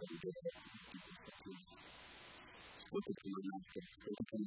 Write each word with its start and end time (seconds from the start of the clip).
Look 0.00 0.08
at 3.04 3.16
the 3.20 3.28
so 4.00 4.08
we 4.08 4.24
can 4.24 4.40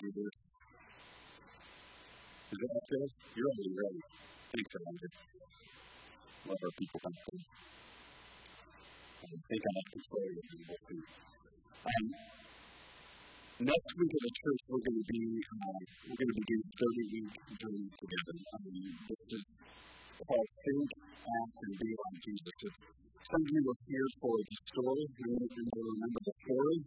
do 0.00 0.08
this. 0.12 0.36
Is 2.52 2.58
that 2.58 2.68
okay? 2.68 3.08
You're 3.34 3.48
already 3.48 3.72
ready. 3.80 4.00
Thanks, 4.52 4.76
Elijah. 4.76 5.08
Love 6.48 6.60
our 6.64 6.70
people 6.76 7.00
back 7.00 7.16
home. 7.16 7.44
I 9.24 9.32
think 9.48 9.62
I 9.64 9.72
have. 9.72 10.04
Um, 11.88 12.06
next 13.60 13.90
week 13.96 14.12
as 14.12 14.24
a 14.28 14.32
church, 14.36 14.60
we're 14.68 14.84
going 14.84 15.00
to 15.00 15.06
be 15.08 15.40
uh, 15.48 15.80
we're 16.08 16.18
going 16.20 16.28
to 16.28 16.38
begin 16.44 16.60
30 16.76 17.08
week 17.08 17.32
journey 17.56 17.88
together. 17.96 18.36
Um, 18.52 18.68
this 19.08 19.40
is 19.40 19.57
called 20.18 20.50
Think, 20.64 20.88
Act, 21.28 21.56
and 21.62 21.74
Be 21.78 21.90
Like 21.94 22.18
Jesus. 22.22 22.56
It's, 22.66 22.80
some 23.28 23.42
of 23.44 23.50
you 23.52 23.62
were 23.62 23.80
here 23.86 24.08
for 24.18 24.34
the 24.40 24.56
story. 24.66 25.04
You 25.18 25.32
may 25.38 25.82
remember 25.84 26.20
the 26.26 26.34
story. 26.42 26.78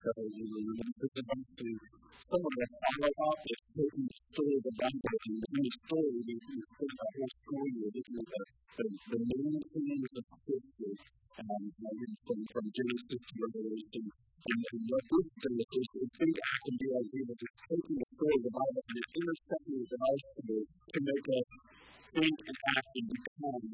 So 0.00 0.10
you 0.16 0.44
remember 0.48 0.84
this 0.96 1.12
is 1.12 1.20
about 1.20 1.44
to 1.60 1.68
some 2.20 2.46
of 2.46 2.52
the 2.52 2.66
up 3.26 3.40
is 3.42 3.60
taking 3.74 4.06
the 4.06 4.16
story 4.30 4.54
of 4.54 4.62
the 4.62 4.74
Bible 4.76 5.16
and 5.18 5.40
in 5.40 5.60
the 5.60 5.72
story 5.82 6.14
we 6.20 6.34
can 6.36 6.60
spend 6.62 6.94
the 6.94 7.06
whole 7.10 7.32
story 7.42 7.70
at 7.80 7.92
the, 7.96 8.22
the, 8.76 8.84
the 9.10 9.18
main 9.24 9.56
themes 9.66 10.12
of 10.14 10.24
Scripture 10.30 10.94
um, 11.40 11.64
from, 11.74 12.38
from 12.54 12.64
Genesis 12.70 13.20
to 13.24 13.34
Revelation. 13.40 14.04
And, 14.14 14.60
and 14.62 14.82
what 14.94 15.04
this 15.10 15.26
does 15.42 15.58
is, 15.74 15.88
is 15.90 16.10
think 16.22 16.36
act 16.38 16.64
and 16.70 16.76
be 16.80 16.86
like 16.92 17.08
Jesus. 17.10 17.38
It's 17.40 17.62
taking 17.66 17.96
the 17.98 18.08
story 18.14 18.34
of 18.36 18.42
the 18.46 18.52
Bible 18.54 18.82
and 18.84 18.96
it's 19.00 19.12
intersecting 19.20 19.76
with 19.80 19.92
our 19.96 20.16
story 20.20 20.62
to 20.70 20.98
make 21.00 21.26
us 21.34 21.46
think 22.14 22.38
and 22.46 22.58
act 22.74 22.90
and 22.98 23.06
become 23.06 23.64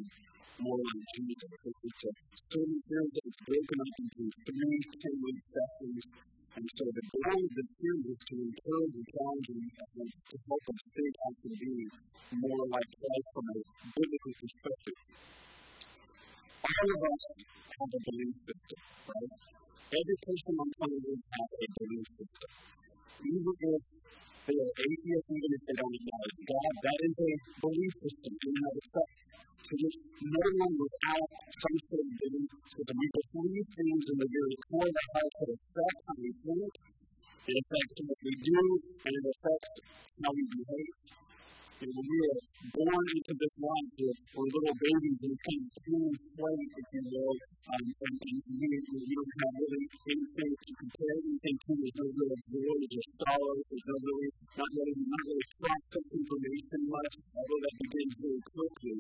more 0.60 0.80
like 0.80 1.04
Jesus. 1.16 1.52
It's 1.84 2.04
a 2.04 2.12
sermon 2.52 2.80
series 2.84 3.12
that 3.16 3.24
is 3.28 3.38
broken 3.48 3.78
up 3.80 3.92
into 3.96 4.22
three 4.44 4.80
10 5.00 5.24
week 5.24 5.40
sessions. 5.40 6.02
And 6.56 6.64
so 6.72 6.84
the 6.88 7.04
goal 7.12 7.40
of 7.40 7.52
the 7.52 7.64
series 7.80 8.06
is 8.12 8.20
to 8.28 8.34
encourage 8.40 8.94
and 8.96 9.08
challenge 9.12 9.48
and 9.48 10.08
to 10.08 10.36
help 10.48 10.64
us 10.68 10.82
think 10.96 11.14
out 11.24 11.36
to 11.44 11.48
be 11.52 11.72
more 12.40 12.64
like 12.72 12.90
Christ 12.96 13.28
from 13.32 13.46
a 13.48 13.56
biblical 13.96 14.32
perspective. 14.40 14.98
All 16.64 16.88
of 16.96 17.00
us 17.08 17.22
have 17.76 17.90
a 17.92 18.00
belief 18.04 18.36
system, 18.44 18.80
right? 19.08 19.32
Every 19.96 20.16
person 20.24 20.52
on 20.60 20.68
planet 20.76 21.02
Earth 21.08 21.24
has 21.36 21.50
a 21.56 21.68
belief 21.76 22.08
system. 22.16 22.50
Even 23.24 23.56
if 23.76 23.95
they 24.46 24.56
are 24.62 24.72
atheists 24.78 25.28
even 25.34 25.50
if 25.58 25.62
they 25.66 25.74
don't 25.74 25.94
acknowledge 25.98 26.40
God. 26.46 26.72
That 26.86 26.98
is 27.02 27.14
a 27.18 27.30
belief 27.66 27.92
system 27.98 28.34
in 28.46 28.52
and 28.54 28.66
of 28.70 28.74
itself. 28.78 29.10
So 29.66 29.72
there's 29.74 29.98
no 30.22 30.44
one 30.62 30.74
without 30.78 31.30
some 31.50 31.76
sort 31.90 32.02
of 32.06 32.10
belief 32.14 32.50
system. 32.70 32.94
We 32.94 33.08
believe 33.10 33.68
things 33.74 34.04
in 34.06 34.16
the 34.22 34.28
very 34.30 34.56
core 34.70 34.86
of 34.86 35.06
our 35.18 35.28
that 35.34 35.50
affect 35.50 35.98
how 36.06 36.14
we 36.22 36.30
think, 36.46 36.72
it 37.46 37.56
affects 37.58 37.98
what 38.06 38.20
we 38.22 38.32
do, 38.38 38.60
and 39.02 39.12
it 39.18 39.26
affects 39.34 39.74
how 40.22 40.30
we 40.30 40.42
behave. 40.46 41.25
And 41.76 41.92
when 41.92 42.08
we 42.08 42.18
are 42.24 42.40
born 42.72 43.04
into 43.04 43.32
this 43.36 43.54
life, 43.60 43.90
we're, 44.00 44.16
we're 44.32 44.48
little 44.48 44.76
babies 44.80 45.20
and 45.28 45.36
kind 45.36 45.60
of 45.60 45.72
clean 45.76 46.08
slate, 46.08 46.72
if 46.72 46.88
you 46.88 47.02
will, 47.04 47.36
um, 47.36 47.84
and, 47.84 48.16
and 48.16 48.36
we, 48.48 48.68
we 48.80 49.12
don't 49.12 49.34
have 49.44 49.54
really 49.60 49.84
anything 50.08 50.52
to 50.56 50.72
compare 50.72 51.16
anything 51.20 51.56
to. 51.60 51.70
There's 51.76 51.96
no 52.00 52.06
real 52.16 52.36
joy, 52.48 52.80
there's 52.80 53.10
sorrow, 53.20 53.54
there's 53.68 53.86
no 53.92 53.96
really, 54.08 54.30
not 54.56 54.70
really, 54.72 54.94
not 55.04 55.22
really 55.28 55.46
process 55.60 56.06
information 56.16 56.80
much, 56.88 57.12
although 57.36 57.60
that 57.60 57.74
begins 57.76 58.14
very 58.24 58.40
quickly. 58.56 58.96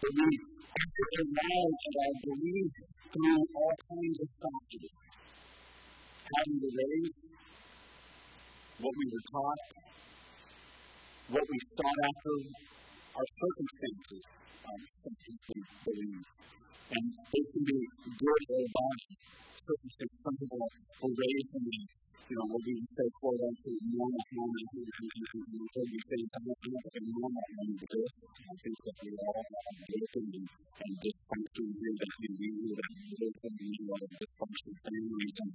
But 0.00 0.12
we 0.16 0.28
have 0.40 0.88
to 0.88 1.04
arrive 1.20 1.74
at 1.84 1.94
our 2.00 2.16
belief 2.24 2.72
through 3.12 3.40
all 3.60 3.76
kinds 3.92 4.18
of 4.24 4.28
factors. 4.40 4.92
How 6.32 6.44
we 6.48 6.56
were 6.64 7.24
what 8.80 8.94
we 8.96 9.04
were 9.04 9.24
taught, 9.28 9.83
what 11.30 11.44
we 11.50 11.58
sought 11.58 12.00
after, 12.04 12.34
our 13.16 13.26
circumstances, 13.40 14.24
um, 14.68 14.80
we 15.54 15.62
believe. 15.84 16.24
And 16.94 17.04
they 17.32 17.44
can 17.52 17.64
be 17.64 17.80
good 18.18 18.42
or 18.50 18.64
bad 18.74 18.98
circumstances. 19.64 20.20
Some 20.24 20.36
people 20.36 20.60
are 20.60 21.14
raised 21.16 21.48
the 21.52 21.60
you 22.24 22.36
know, 22.40 22.56
we 22.56 22.72
would 22.72 22.88
say, 22.88 23.04
quote 23.20 23.36
unquote, 23.36 23.84
normal 23.92 24.24
home, 24.32 24.48
and, 24.48 24.68
and, 24.72 24.88
and, 24.96 25.20
and, 25.28 25.44
um, 25.44 25.44
and 25.44 25.44
we 25.52 25.60
heard 25.76 25.88
these 25.92 26.06
things, 26.08 26.30
I 26.32 26.40
don't 26.40 26.56
think 26.64 26.80
a 26.88 27.00
normal 27.04 27.44
home 27.52 27.76
exists. 27.84 28.16
I 28.16 28.54
think 28.64 28.76
that 28.80 28.96
we 29.04 29.10
all 29.12 29.44
have 29.44 29.76
and, 29.84 30.32
and 30.40 30.94
dysfunction 31.04 31.66
here 31.68 31.96
that 32.00 32.12
we 32.16 32.28
knew 32.32 32.72
that 32.80 32.88
we 32.96 33.08
live 33.12 33.36
in 33.44 34.08
dysfunctional 34.24 34.76
families, 34.88 35.36
and 35.44 35.52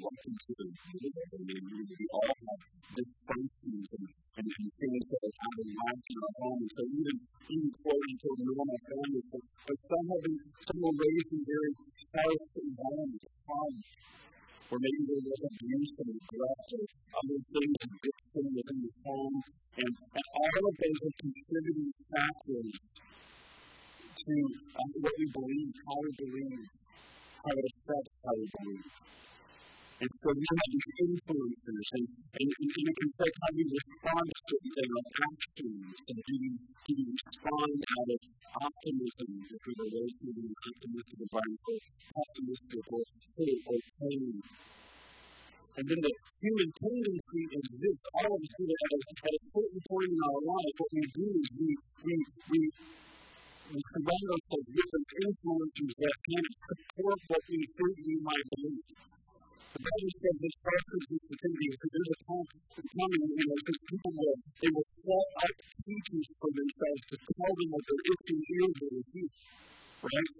welcome 0.00 0.36
to 0.40 0.50
the 0.56 0.66
we 0.80 2.06
all 2.16 2.32
have 2.32 2.62
dysfunctions 2.96 3.86
and, 3.92 4.06
and, 4.40 4.46
and 4.48 4.68
things 4.80 5.04
that 5.04 5.20
are 5.20 5.36
out 5.36 5.58
of 5.60 5.68
in 5.68 6.16
our 6.16 6.32
home. 6.40 6.58
And 6.64 6.70
so 6.72 6.82
even, 6.96 7.16
even 7.50 7.70
quote 7.76 8.04
unquote, 8.08 8.40
normal 8.40 8.80
families, 8.88 9.26
but, 9.28 9.44
but 9.68 9.78
some 9.84 10.06
have 10.16 10.22
been, 10.24 10.38
some 10.64 10.80
were 10.80 10.96
raised 10.96 11.28
in 11.28 11.40
very 11.44 11.72
health 12.10 12.50
environments, 12.56 13.29
homes, 13.46 13.84
or 14.70 14.78
maybe 14.80 15.00
there 15.06 15.22
was 15.24 15.40
abuse 15.50 15.92
and 15.98 16.08
neglect 16.14 16.68
or 16.74 16.84
other 17.18 17.38
things, 17.50 17.78
addiction 17.86 18.44
within 18.54 18.78
the 18.84 18.92
home. 19.06 19.36
And, 19.80 19.92
and 20.14 20.26
all 20.34 20.62
of 20.68 20.74
those 20.76 21.00
are 21.06 21.14
contributing 21.20 21.92
factors 22.10 22.72
to 24.20 24.34
um, 24.34 24.90
what 25.00 25.14
we 25.18 25.26
believe, 25.32 25.72
how 25.86 25.98
we 26.02 26.10
believe, 26.18 26.66
how 27.40 27.52
it 27.56 27.66
affects 27.70 28.12
how 28.24 28.34
we 28.36 28.46
believe. 28.58 28.86
And 30.00 30.08
so 30.16 30.32
you 30.32 30.48
have 30.48 30.70
these 30.72 30.88
influencers, 30.96 31.88
and, 31.92 32.06
and, 32.08 32.48
and, 32.56 32.68
and 32.72 32.86
it 32.88 32.96
can 32.96 33.08
affect 33.12 33.36
how 33.36 33.50
you 33.52 33.66
respond 33.68 34.24
to 34.32 34.40
certain 34.48 34.72
things, 34.72 35.04
actions. 35.28 35.92
And 36.08 36.18
do 36.24 36.34
you, 36.40 36.52
respond 37.20 37.76
out 37.84 38.08
of 38.08 38.20
optimism, 38.64 39.28
if 39.44 39.60
we 39.60 39.72
were 39.76 39.92
raised 39.92 40.20
in 40.24 40.32
an 40.40 40.56
optimistic 40.56 41.18
environment, 41.20 41.60
or 41.68 41.78
pessimistic, 42.16 42.84
or 42.88 43.02
hate, 43.36 43.60
or 43.68 43.78
pain? 44.00 44.40
And 45.76 45.84
then 45.84 46.00
the 46.00 46.14
human 46.48 46.70
tendency 46.80 47.42
is 47.60 47.66
this. 47.68 48.00
All 48.24 48.32
of 48.32 48.40
us 48.40 48.52
do 48.56 48.64
at 48.72 48.92
a, 48.96 49.00
certain 49.20 49.80
point 49.84 50.10
in 50.16 50.20
our 50.32 50.40
life. 50.48 50.74
What 50.80 50.90
we 50.96 51.04
do 51.12 51.28
is 51.28 51.48
we, 51.60 51.68
we, 52.08 52.14
we, 52.48 52.60
we 53.68 53.78
surround 53.84 54.26
ourselves 54.32 54.64
with 54.64 55.12
influences 55.28 55.92
that 55.92 56.16
can 56.24 56.44
support 56.56 57.18
what 57.28 57.42
we 57.52 57.60
think 57.68 57.94
we 58.00 58.16
might 58.24 58.46
believe. 58.56 59.19
Bible 59.80 60.12
says 60.12 60.36
this 60.44 60.56
process 60.60 61.04
is 61.08 61.20
continuing 61.24 61.72
because 61.72 61.92
there's 61.96 62.12
a 62.12 62.18
time 62.28 62.46
coming, 63.00 63.24
you 63.32 63.44
know, 63.48 63.56
because 63.64 63.80
people 63.88 64.12
will, 64.12 64.36
they 64.60 64.70
will 64.76 64.88
set 64.92 65.28
up 65.40 65.54
teachers 65.88 66.26
for 66.36 66.50
themselves 66.52 67.02
to 67.08 67.16
tell 67.16 67.52
them 67.56 67.68
what 67.72 67.82
their 67.88 68.00
itching 68.12 68.40
ears 68.44 68.74
will 68.76 68.94
repeat, 69.00 69.32
right? 70.04 70.30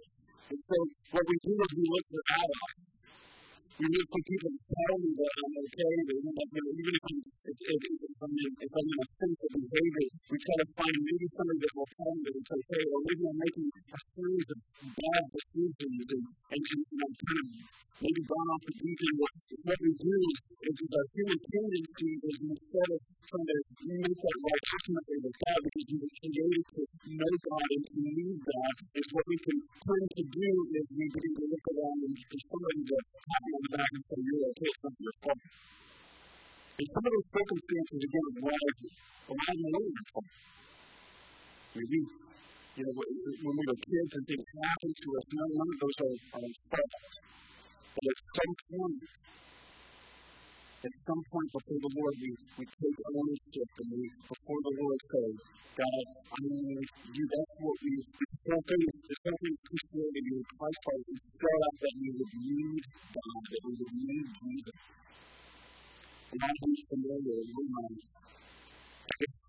And 0.53 0.59
so 0.61 0.75
what 1.09 1.25
we 1.25 1.35
do 1.41 1.53
is 1.57 1.69
we 1.73 1.85
look 1.89 2.05
for 2.05 2.21
allies. 2.37 2.77
We 3.81 3.85
look 3.89 4.07
for 4.13 4.21
people 4.29 4.51
to 4.53 4.61
tell 4.61 4.97
me 5.01 5.09
that 5.09 5.33
I'm 5.41 5.53
okay, 5.57 5.95
that 6.05 6.17
you 6.21 6.31
know, 6.37 6.69
even 6.77 6.93
if, 7.01 7.05
if, 7.49 7.57
if, 7.65 7.81
if, 7.97 8.17
I'm 8.21 8.33
in, 8.37 8.51
if 8.61 8.71
I'm 8.77 8.87
in 8.93 8.99
a 9.01 9.07
sinful 9.09 9.49
behavior, 9.57 10.07
we 10.29 10.35
try 10.37 10.55
to 10.61 10.67
find 10.77 10.95
maybe 11.01 11.25
somebody 11.33 11.59
that 11.65 11.73
will 11.73 11.91
tell 11.97 12.13
me 12.13 12.21
that 12.29 12.35
it's 12.45 12.53
okay, 12.61 12.83
or 12.93 12.97
maybe 13.09 13.23
I'm 13.25 13.39
making 13.41 13.67
a 13.73 13.99
series 14.05 14.47
of 14.53 14.59
bad 15.01 15.23
decisions 15.33 16.05
and, 16.13 16.23
and, 16.29 16.61
and 16.61 16.99
I'm 17.01 17.13
kind 17.25 17.41
of 17.41 17.80
maybe 18.01 18.21
gone 18.25 18.49
off 18.49 18.63
the 18.65 18.73
deep 18.81 18.97
end. 18.97 19.17
What, 19.21 19.77
we 19.77 19.91
do 19.93 20.13
is, 20.25 20.37
is 20.41 20.77
our 20.89 21.07
human 21.13 21.37
tendency 21.37 22.11
is 22.17 22.37
instead 22.41 22.89
of 22.97 22.99
trying 23.29 23.45
to 23.45 23.57
make 23.85 24.17
that 24.17 24.37
right 24.41 24.65
ultimately 24.73 25.17
with 25.21 25.35
God, 25.37 25.59
because 25.61 25.85
we 25.85 25.95
were 26.01 26.13
created 26.17 26.65
to 26.65 26.81
know 27.13 27.31
God 27.45 27.67
and 27.71 27.83
to 27.85 27.95
need 28.01 28.37
God, 28.41 28.75
is 28.97 29.07
what 29.13 29.25
we 29.29 29.37
can 29.37 29.57
turn 29.85 30.03
to 30.17 30.23
do 30.25 30.49
is 30.81 30.85
we 30.97 31.05
begin 31.13 31.33
to 31.37 31.43
look 31.45 31.65
around 31.77 31.99
and 32.01 32.13
for 32.25 32.39
somebody 32.41 32.81
to 32.89 32.97
pat 32.97 33.41
me 33.45 33.51
on 33.53 33.61
the 33.61 33.71
back 33.77 33.91
and 33.93 34.01
say, 34.01 34.17
You're 34.17 34.45
okay, 34.49 34.69
it's 34.71 34.81
not 34.81 34.95
your 34.97 35.15
fault. 35.21 35.41
And 36.81 36.87
some 36.89 37.03
of 37.05 37.11
those 37.13 37.29
circumstances, 37.29 37.99
again, 38.01 38.25
arise 38.41 38.77
in 38.81 39.37
our 39.37 39.73
own 39.77 39.93
fault. 40.09 40.29
Maybe 41.77 41.99
you 42.01 42.83
know, 42.87 42.93
when 42.97 43.53
we 43.61 43.63
were 43.67 43.77
kids 43.77 44.11
and 44.17 44.23
things 44.25 44.45
happened 44.57 44.95
to 44.95 45.07
us, 45.21 45.25
none, 45.37 45.51
none 45.53 45.69
of 45.69 45.77
those 45.85 45.97
are, 46.01 46.15
are 46.39 46.51
fault. 46.71 46.93
But 47.91 48.05
at 48.07 48.19
some 48.39 48.55
point, 48.71 49.03
at 50.81 50.93
some 51.07 51.21
point 51.27 51.49
before 51.51 51.79
the 51.83 51.91
Lord, 51.91 52.15
we, 52.23 52.29
we 52.57 52.65
take 52.65 52.97
ownership 53.11 53.69
and 53.83 53.89
we, 53.91 54.07
before 54.31 54.59
the 54.63 54.73
Lord, 54.79 54.99
say, 55.11 55.27
God, 55.75 56.05
I 56.31 56.37
need 56.41 56.87
you. 57.11 57.23
That's 57.27 57.53
what 57.59 57.77
we, 57.83 57.93
something, 58.47 58.83
something 59.11 59.53
Christianity 59.67 60.33
and 60.39 60.45
Christ 60.55 60.79
part 60.87 61.03
is 61.11 61.19
set 61.19 61.59
up 61.67 61.75
that 61.83 61.93
we 61.99 62.09
would 62.15 62.33
need 62.47 62.83
God, 63.11 63.41
that 63.51 63.61
we 63.67 63.73
would 63.75 63.95
need 64.07 64.27
Jesus. 64.39 64.77
And 66.31 66.39
I 66.41 66.51
am 66.51 66.73
familiar 66.87 67.39
with 67.43 67.69
my 67.75 67.89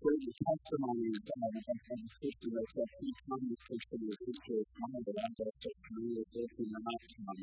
great 0.03 0.25
testimonies 0.35 1.19
of, 1.31 1.51
of 1.63 1.99
the 2.03 2.09
Christian 2.19 2.51
that's 2.53 2.73
that 2.75 2.89
he 2.99 3.09
comes 3.25 3.47
to 3.49 3.55
Christian 3.65 3.99
with 4.05 4.19
history 4.27 4.59
of 4.61 4.67
mind 4.83 5.01
that 5.07 5.17
I'm 5.17 5.33
best 5.33 5.61
at 5.65 5.75
familiar 5.87 6.23
with 6.27 6.29
working 6.35 6.71
out. 6.75 7.03
Um, 7.23 7.41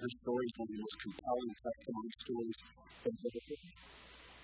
his 0.00 0.12
story 0.20 0.44
is 0.46 0.52
one 0.56 0.68
of 0.68 0.74
the 0.74 0.80
most 0.82 0.98
compelling 1.02 1.52
testimony 1.54 2.10
stories 2.18 2.58
of 3.06 3.12
the 3.22 3.30
Bible. 3.30 3.58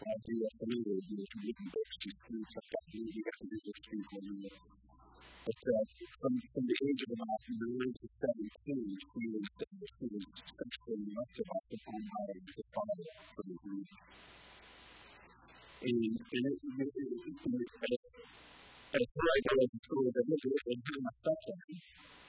Uh, 0.01 0.17
if 0.17 0.23
you 0.29 0.39
are 0.47 0.55
familiar 0.61 0.95
with 0.97 1.09
these 1.11 1.33
reading 1.43 1.69
books, 1.73 1.97
you 2.05 2.13
can 2.25 2.39
check 2.49 2.69
out 2.71 2.85
the 2.89 2.99
movie, 2.99 3.21
you 3.21 3.25
have 3.27 3.39
to 3.41 3.47
read 3.51 3.63
this 3.65 3.81
people 3.85 4.21
but 5.51 5.57
uh, 5.67 5.85
from, 6.21 6.33
from 6.53 6.65
the 6.69 6.77
age 6.85 7.03
of 7.09 7.17
about 7.17 7.43
9 7.49 7.59
to 7.59 8.07
17, 8.23 8.87
she 9.03 9.25
was, 9.35 9.49
uh, 9.57 9.65
she 9.99 10.07
was 10.13 10.25
sexually 10.37 11.01
molested 11.11 11.49
off 11.49 11.65
the 11.73 11.79
home 11.91 12.07
by 12.07 12.39
the 12.45 12.65
father 12.71 13.09
of 13.41 13.45
his 13.49 13.61
youth. 13.65 13.93
And, 15.81 15.97
and 15.97 16.45
it, 16.45 16.59
it, 16.77 16.93
it, 16.93 17.11
it, 17.25 17.67
it, 17.89 18.03
as 18.95 19.07
far 19.11 19.29
as 19.33 19.45
I 19.49 19.55
know 19.59 19.67
the 19.73 19.81
story 19.81 20.09
of 20.13 20.27
his, 20.29 20.43
it, 20.45 20.61
it 20.71 20.81
kind 20.87 21.09
of 21.09 21.15
stuck 21.19 21.43
on 21.51 21.59
him. 21.67 21.77
And 21.81 21.89
even 21.91 22.20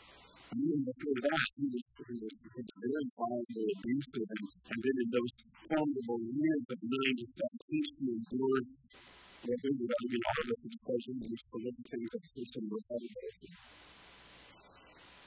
before 0.51 1.19
that, 1.23 1.47
he 1.55 1.65
was, 1.71 1.83
he 1.95 2.15
he 2.19 2.67
very 2.75 3.05
violently 3.15 3.65
abusive. 3.71 4.27
And, 4.35 4.43
and 4.67 4.79
then 4.83 4.95
in 4.99 5.09
those 5.15 5.33
formidable 5.63 6.21
years 6.27 6.63
of 6.75 6.79
9 6.83 6.91
to 6.91 7.25
17, 7.71 7.71
she 7.71 8.05
endured 8.11 8.65
what 9.47 9.59
we 9.63 9.69
would 9.71 9.93
argue 9.95 10.21
all 10.27 10.39
of 10.43 10.47
us 10.51 10.59
pleasure 10.83 11.15
and 11.15 11.39
for 11.47 11.59
living 11.63 11.87
things 11.87 12.11
that 12.11 12.23
person 12.35 12.63
with 12.67 12.85
elevation. 12.91 13.51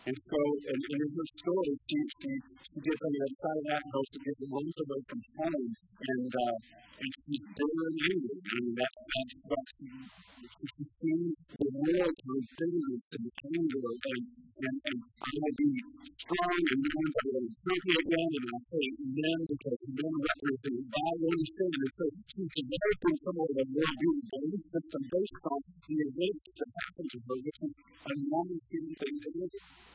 And 0.05 0.17
so, 0.21 0.39
and, 0.69 0.81
and 0.85 1.01
in 1.01 1.11
her 1.17 1.29
story, 1.41 1.73
she, 1.89 1.99
she, 2.21 2.31
she 2.61 2.79
gets 2.85 3.01
on 3.01 3.11
the 3.17 3.21
other 3.25 3.39
side 3.41 3.59
of 3.59 3.67
that 3.73 3.81
and 3.81 3.93
goes 3.97 4.11
to 4.13 4.19
get 4.21 4.37
runs 4.53 4.77
away 4.85 5.01
from 5.09 5.21
home, 5.41 5.69
and, 6.05 6.31
uh, 6.37 6.57
and 7.01 7.11
she's 7.25 7.41
and 7.41 7.97
angry. 8.13 8.37
I 8.45 8.57
mean, 8.61 8.77
that's, 8.77 9.01
that's, 9.09 9.35
that's, 9.49 9.73
she 9.81 10.85
sees 10.85 11.37
the 11.57 11.69
world 11.73 12.15
through 12.21 12.45
bitterness 12.61 13.05
and 13.17 13.27
anger 13.49 13.89
and, 14.05 14.25
and, 14.55 14.77
and 14.87 14.99
I 15.19 15.31
will 15.35 15.57
be 15.59 15.71
strong 16.15 16.55
and 16.55 16.83
I 16.85 17.03
will 17.27 17.49
hurt 17.65 17.83
me 17.85 17.95
again 18.05 18.31
and 18.35 18.47
I'll 18.55 18.65
say 18.71 18.85
men 19.03 19.39
because 19.51 19.81
men 19.91 20.15
represent 20.15 20.79
God 20.95 21.17
understand. 21.35 21.75
And 21.75 21.93
so 21.95 22.05
she's 22.31 22.53
developing 22.55 23.17
of 23.25 23.35
a 23.35 23.65
more 23.67 23.91
beautiful 23.99 24.39
belief 24.45 24.65
system 24.71 25.03
based 25.11 25.39
on 25.43 25.61
the 25.65 25.97
events 26.07 26.45
that 26.55 26.71
happened 26.71 27.11
to 27.11 27.19
her, 27.27 27.37
which 27.43 27.61
is 27.67 27.73
a 27.75 28.15
normal 28.31 28.59
human 28.71 28.95
thing 28.95 29.17
to 29.25 29.31
live. 29.43 29.94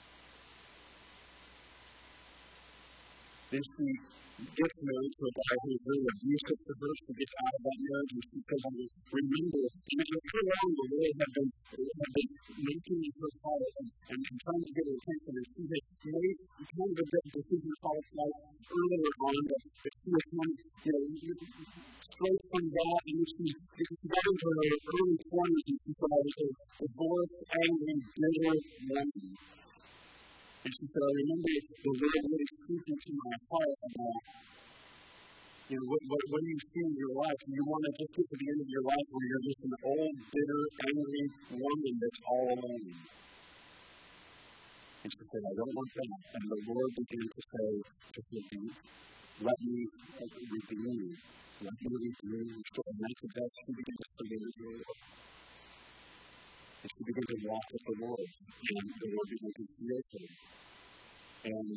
Then 3.49 3.65
she 3.65 3.81
gets 3.81 4.77
married 4.77 5.13
to 5.17 5.23
a 5.25 5.33
guy 5.33 5.55
who 5.57 5.69
is 5.73 5.81
really 5.81 6.05
abusive 6.05 6.59
to 6.69 6.71
her. 6.77 6.91
She 7.01 7.11
gets 7.17 7.33
out 7.41 7.49
of 7.49 7.61
that 7.65 7.79
marriage 7.81 8.11
and 8.13 8.23
she 8.29 8.39
says, 8.45 8.61
I 8.61 8.73
remember, 9.09 9.63
and 9.89 10.21
for 10.29 10.41
long 10.45 10.69
the 10.77 10.85
Lord 10.93 11.13
had 11.17 11.31
been, 11.33 11.49
had 11.49 12.11
been 12.13 12.29
making 12.61 13.01
her 13.09 13.31
heart 13.41 13.73
and, 13.73 13.89
and, 13.89 14.21
and 14.21 14.37
trying 14.37 14.63
to 14.63 14.69
get 14.69 14.85
her 14.85 14.97
attention. 15.01 15.33
And 15.33 15.47
she 15.49 15.61
had 15.65 15.85
made 16.13 16.39
kind 16.61 16.93
of 16.93 17.07
a 17.09 17.19
decision 17.25 17.73
for 17.81 17.89
her 17.89 18.05
life 18.21 18.39
earlier 18.69 19.13
on 19.17 19.37
that, 19.49 19.63
that 19.81 19.93
she 19.97 20.09
had 20.13 20.25
come, 20.29 20.51
you 20.85 20.93
know, 20.93 21.33
straight 22.05 22.41
from 22.53 22.65
God. 22.69 23.01
And 23.09 23.25
she, 23.33 23.45
she 23.49 24.05
got 24.13 24.25
into 24.29 24.45
her 24.45 24.67
early 24.93 25.17
20s 25.25 25.63
and 25.73 25.79
she 25.81 25.91
thought 25.97 26.13
I 26.13 26.21
was 26.21 26.37
a 26.37 26.49
divorced, 26.85 27.37
angry, 27.49 27.95
bitter 28.13 28.55
woman. 28.93 29.58
And 30.63 30.71
she 30.75 30.85
said, 30.91 31.00
I 31.00 31.11
remember 31.15 31.51
the 31.56 31.91
Lord 31.95 32.15
really 32.19 32.47
speaking 32.51 32.97
to 33.00 33.11
my 33.15 33.35
heart 33.47 33.79
about, 33.79 34.21
you 35.71 35.75
know, 35.79 35.85
what, 35.88 36.01
what, 36.11 36.21
what 36.35 36.39
do 36.44 36.47
you 36.51 36.59
see 36.59 36.83
in 36.83 36.95
your 37.00 37.15
life? 37.15 37.39
And 37.47 37.53
you 37.56 37.63
want 37.63 37.83
to 37.88 37.91
just 37.95 38.11
get 38.11 38.25
to 38.27 38.35
the 38.35 38.47
end 38.51 38.59
of 38.59 38.69
your 38.69 38.83
life 38.83 39.07
where 39.07 39.25
you're 39.29 39.45
just 39.47 39.61
an 39.63 39.75
old, 39.88 40.15
bitter, 40.35 40.61
angry 40.83 41.25
woman 41.63 41.94
that's 42.03 42.19
all 42.27 42.47
alone. 42.59 42.91
And 45.00 45.09
she 45.15 45.23
said, 45.31 45.44
I 45.47 45.53
don't 45.56 45.73
want 45.79 45.89
that. 45.95 46.11
And 46.35 46.44
the 46.51 46.59
Lord 46.67 46.91
began 46.91 47.23
to 47.23 47.39
say, 47.39 47.67
forgive 48.19 48.47
me. 48.59 48.67
Let 49.39 49.59
me 49.63 49.88
redeem 49.88 50.91
you. 50.91 51.15
Let 51.63 51.75
me 51.79 51.88
redeem 51.88 52.51
you. 52.51 52.59
And 52.59 52.97
that's 53.00 53.21
exactly 53.23 53.63
what 53.63 53.63
she 53.63 53.71
began 53.79 53.95
to 53.95 54.07
say 54.11 54.27
in 54.35 54.44
the 54.44 54.51
Lord. 54.59 55.19
And 56.79 56.87
she 56.87 57.03
began 57.03 57.27
to 57.27 57.37
walk 57.43 57.65
with 57.75 57.83
the 57.91 57.95
Lord, 57.99 58.23
and 58.23 58.87
the 59.03 59.07
Lord 59.11 59.27
began 59.27 59.51
to 59.51 59.65
heal 59.67 59.99
her. 59.99 60.27
And 61.51 61.69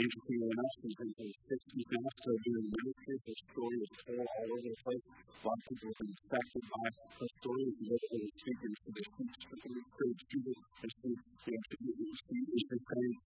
interestingly 0.00 0.48
enough, 0.48 0.74
in 0.84 0.90
terms 0.96 1.16
of 1.20 1.28
six 1.44 1.60
people 1.68 2.00
also 2.00 2.32
doing 2.48 2.64
ministry, 2.64 3.16
her 3.28 3.36
story 3.44 3.76
is 3.84 3.92
told 4.00 4.24
all 4.24 4.48
over 4.56 4.68
the 4.72 4.76
place. 4.88 5.04
A 5.04 5.42
lot 5.44 5.60
of 5.60 5.64
people 5.68 5.88
have 5.92 5.98
been 6.00 6.12
affected 6.16 6.64
by 6.64 6.86
her 7.20 7.28
story, 7.44 7.64
and 7.68 7.84
they're 7.84 8.04
going 8.08 8.24
to 8.24 8.32
speak 8.40 8.58
into 8.64 8.88
the 8.88 9.04
speech, 9.04 9.42
but 9.52 9.58
the 9.60 9.82
spirit 9.84 10.16
of 10.16 10.28
Jesus, 10.32 10.58
and 10.80 10.90
she, 10.96 11.08
you 11.12 11.92
know, 11.92 12.12
she 12.24 12.36
is 12.56 12.62
just 12.64 12.84
saying, 12.88 13.16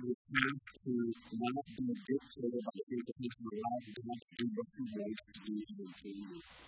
you 0.00 0.14
have 0.16 0.60
to 0.88 0.92
not 1.36 1.64
be 1.76 1.84
dictated 2.08 2.62
by 2.64 2.72
the 2.72 2.84
things 2.88 3.04
that 3.08 3.18
you 3.20 3.30
allow 3.52 3.76
God 3.84 4.18
to 4.24 4.32
do 4.40 4.46
what 4.56 4.68
He 4.72 4.84
wants 4.88 5.22
to 5.28 5.40
do 5.44 5.52
in 5.52 6.16
you 6.16 6.67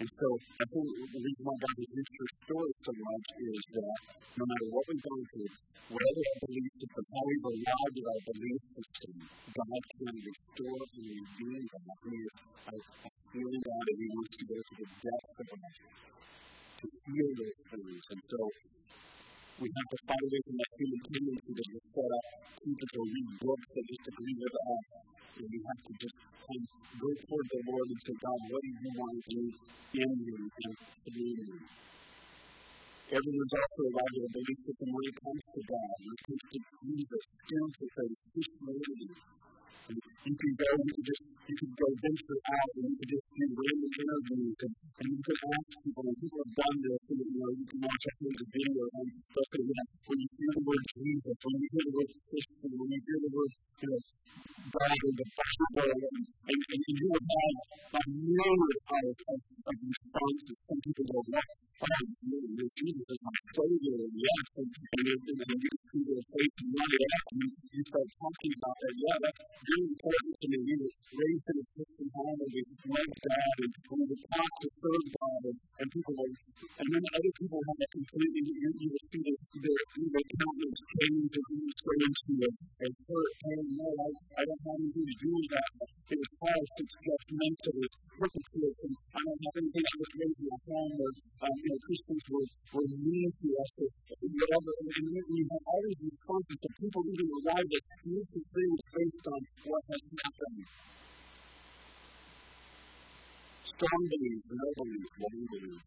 And 0.00 0.10
so 0.10 0.26
I 0.58 0.64
think 0.74 0.86
the 1.14 1.20
reason 1.22 1.42
why 1.46 1.54
God 1.54 1.76
has 1.78 1.90
used 1.94 2.14
her 2.18 2.28
story 2.42 2.72
so 2.82 2.92
much 2.98 3.26
is 3.46 3.62
that 3.78 3.94
no 4.34 4.44
matter 4.44 4.66
what 4.74 4.84
we've 4.90 5.06
gone 5.06 5.24
through, 5.30 5.52
whatever 5.94 6.22
our 6.34 6.38
belief 6.50 6.72
system, 6.82 7.04
how 7.14 7.22
we've 7.22 7.46
arrived 7.46 7.98
our 8.02 8.20
belief 8.26 8.62
system, 8.74 9.12
God 9.54 9.82
can 9.94 10.14
restore 10.18 10.82
and 10.82 11.04
redeem 11.14 11.62
that. 11.70 11.98
He 12.04 12.16
is 12.26 12.34
a, 12.34 12.74
a 12.74 13.10
God 13.38 13.84
and 13.86 13.98
He 14.02 14.08
wants 14.18 14.34
to 14.34 14.44
go 14.50 14.58
to 14.58 14.74
the 14.82 14.88
depth 14.98 15.30
of 15.40 15.48
us 15.62 15.76
to 15.78 16.86
heal 17.06 17.30
those 17.38 17.58
things. 17.70 18.02
And 18.10 18.20
so 18.34 18.40
we 19.62 19.70
have 19.70 19.88
to 19.94 19.98
fight 20.02 20.22
away 20.24 20.40
from 20.44 20.56
that 20.58 20.72
human 20.74 21.00
tendency 21.04 21.52
that 21.54 21.68
we 21.70 21.78
set 21.94 22.10
up 22.10 22.26
teachers 22.58 22.92
or 22.98 23.06
read 23.06 23.28
books 23.38 23.68
that 23.70 23.84
disagree 23.86 24.34
with 24.34 24.54
us. 24.54 24.84
And 25.34 25.46
we 25.46 25.58
have 25.62 25.80
to 25.84 25.92
just 25.94 26.16
kind 26.42 26.58
of 26.58 26.70
go 26.98 27.08
toward 27.22 27.46
the 27.54 27.60
Lord 27.70 27.86
and 27.86 28.00
say, 28.02 28.14
God, 28.18 28.40
what 28.50 28.60
do 28.62 28.70
you 28.74 28.92
want 28.98 29.14
to 29.14 29.30
do 29.30 29.42
in 29.94 30.10
me 30.10 30.34
and 30.34 30.74
through 31.06 31.34
me? 31.38 31.58
Everyone's 33.14 33.54
also 33.54 33.82
arrived 33.94 34.16
at 34.16 34.26
a 34.26 34.30
belief 34.34 34.58
system 34.64 34.88
when 34.90 35.04
it 35.06 35.16
comes 35.22 35.42
to 35.54 35.60
God, 35.70 35.96
when 36.02 36.12
it 36.14 36.22
comes 36.24 36.44
to 36.50 36.58
Jesus, 36.82 37.22
spiritual 37.30 37.90
faith, 37.94 38.20
Christianity. 38.34 39.08
And 39.84 39.96
you 40.02 40.34
can 40.34 40.52
go, 40.56 40.68
you 40.82 40.92
can 40.98 41.04
just, 41.04 41.24
you 41.44 41.56
can 41.60 41.70
go 41.76 41.86
venture 42.00 42.40
out 42.40 42.70
and 42.74 42.84
you 42.88 42.96
can 42.96 43.08
just 43.12 43.26
do 43.36 43.44
random 43.52 43.92
interviews 44.00 44.58
and, 44.64 44.74
and 44.74 45.06
you 45.12 45.20
can 45.24 45.38
ask 45.44 45.68
people, 45.84 46.04
and 46.08 46.16
people 46.16 46.40
have 46.40 46.54
done 46.56 46.76
this, 46.80 47.02
and, 47.04 47.20
you 47.20 47.36
know, 47.36 47.50
you 47.52 47.66
can 47.68 47.80
watch 47.84 48.04
a 48.08 48.12
of 48.24 48.48
video 48.48 48.84
and 48.96 49.08
they'll 49.12 49.48
say, 49.52 49.60
you 49.60 49.74
when 50.08 50.18
you 50.24 50.28
hear 50.40 50.52
the 50.56 50.62
word 50.64 50.84
Jesus, 50.94 51.36
when 51.44 51.54
you 51.60 51.68
hear 51.68 51.84
the 51.84 51.94
word 51.94 52.10
Christian, 52.24 52.70
when 52.72 52.88
you 52.88 53.00
hear 53.04 53.18
the 53.20 53.32
word, 53.34 53.52
you 53.54 53.88
know, 53.92 54.00
God 54.64 54.96
or 55.04 55.12
the 55.20 55.28
Bible, 55.28 55.92
and, 55.92 56.24
and, 56.48 56.60
and 56.64 56.82
you 56.88 57.06
will 57.12 57.24
have 57.28 57.56
a 57.94 58.02
myriad 58.08 58.78
of, 58.88 59.16
of, 59.28 59.40
of 59.68 59.76
responses. 59.84 60.56
Some 60.64 60.80
people 60.80 61.04
go, 61.12 61.20
what? 61.28 61.48
Oh, 61.84 62.06
you 62.24 62.38
know, 62.54 62.68
Jesus 62.70 63.08
is 63.12 63.20
my 63.20 63.34
Savior, 63.52 63.98
and 63.98 64.14
yes, 64.14 64.46
and, 64.56 64.70
and, 64.72 65.04
and, 65.04 65.38
and 65.44 65.58
you 65.58 65.72
see 65.90 66.02
their 66.06 66.24
face 66.24 66.58
light 66.64 67.02
up, 67.04 67.24
and 67.34 67.50
you 67.50 67.82
start 67.84 68.08
talking 68.14 68.52
about 68.56 68.76
that. 68.78 68.94
Yeah, 68.94 69.16
that's 69.20 69.40
really 69.68 69.88
important 69.92 70.34
to 70.38 70.46
me. 70.48 70.58
We 70.64 70.74
were 70.80 70.94
raised 71.34 71.50
in 71.50 71.58
a 71.58 71.66
Christian 71.74 72.08
home, 72.14 72.38
and 72.38 72.50
we 72.54 72.62
loved 72.62 73.18
God, 73.26 73.56
and 73.58 73.72
we 73.74 74.04
were 74.06 74.20
taught 74.30 74.54
to 74.62 74.68
serve 74.70 75.06
God, 75.18 75.42
and, 75.50 75.58
and 75.82 75.86
people 75.90 76.14
were, 76.14 76.32
and 76.78 76.86
then 76.94 77.04
other 77.10 77.32
people 77.34 77.58
have 77.58 77.78
a 77.82 77.88
completely, 77.90 78.42
you, 78.54 78.70
you 78.78 78.88
will 78.94 79.04
see 79.10 79.20
their, 79.24 79.38
their, 79.58 79.80
their 80.14 80.26
countenance 80.30 80.80
change, 80.94 81.32
and 81.34 81.46
you 81.58 81.66
go 81.74 81.92
into 82.06 82.32
a, 82.38 82.50
a 82.54 82.88
hurt, 82.94 83.34
and 83.50 83.66
no, 83.74 83.88
I, 83.90 84.08
I 84.38 84.42
don't 84.46 84.62
have 84.62 84.78
anything 84.78 85.06
to 85.10 85.16
do 85.18 85.30
with 85.34 85.48
that. 85.50 85.70
It 86.04 86.18
was 86.20 86.30
false, 86.38 86.72
it's 86.84 86.96
judgmental, 87.02 87.74
it's 87.82 87.96
hypocrites, 88.14 88.80
and 88.84 88.94
I 88.94 89.20
don't 89.24 89.42
have 89.42 89.56
anything. 89.58 89.84
I 89.84 89.96
was 90.04 90.12
raised 90.14 90.40
in 90.44 90.48
home 90.54 90.92
where, 91.00 91.14
um, 91.48 91.54
you 91.64 91.68
know, 91.74 91.80
Christians 91.82 92.24
were, 92.30 92.46
were 92.78 92.88
mean 92.94 93.30
to 93.34 93.46
us, 93.58 93.72
or 93.82 93.88
whatever, 94.22 94.72
and, 94.84 95.06
and 95.10 95.26
we 95.34 95.40
have 95.50 95.64
all 95.66 95.82
these 95.82 96.02
responses 96.14 96.56
to 96.62 96.68
people 96.78 97.02
even 97.10 97.28
arrive 97.42 97.68
at 97.74 97.84
beautiful 98.04 98.42
things 98.54 98.78
based 98.94 99.26
on 99.32 99.40
what 99.64 99.82
has 99.90 100.02
happened. 100.14 100.62
Strong 103.64 104.04
belief, 104.12 104.44
no 104.52 104.66
belief, 104.76 105.08
wrong 105.16 105.40
belief. 105.48 105.80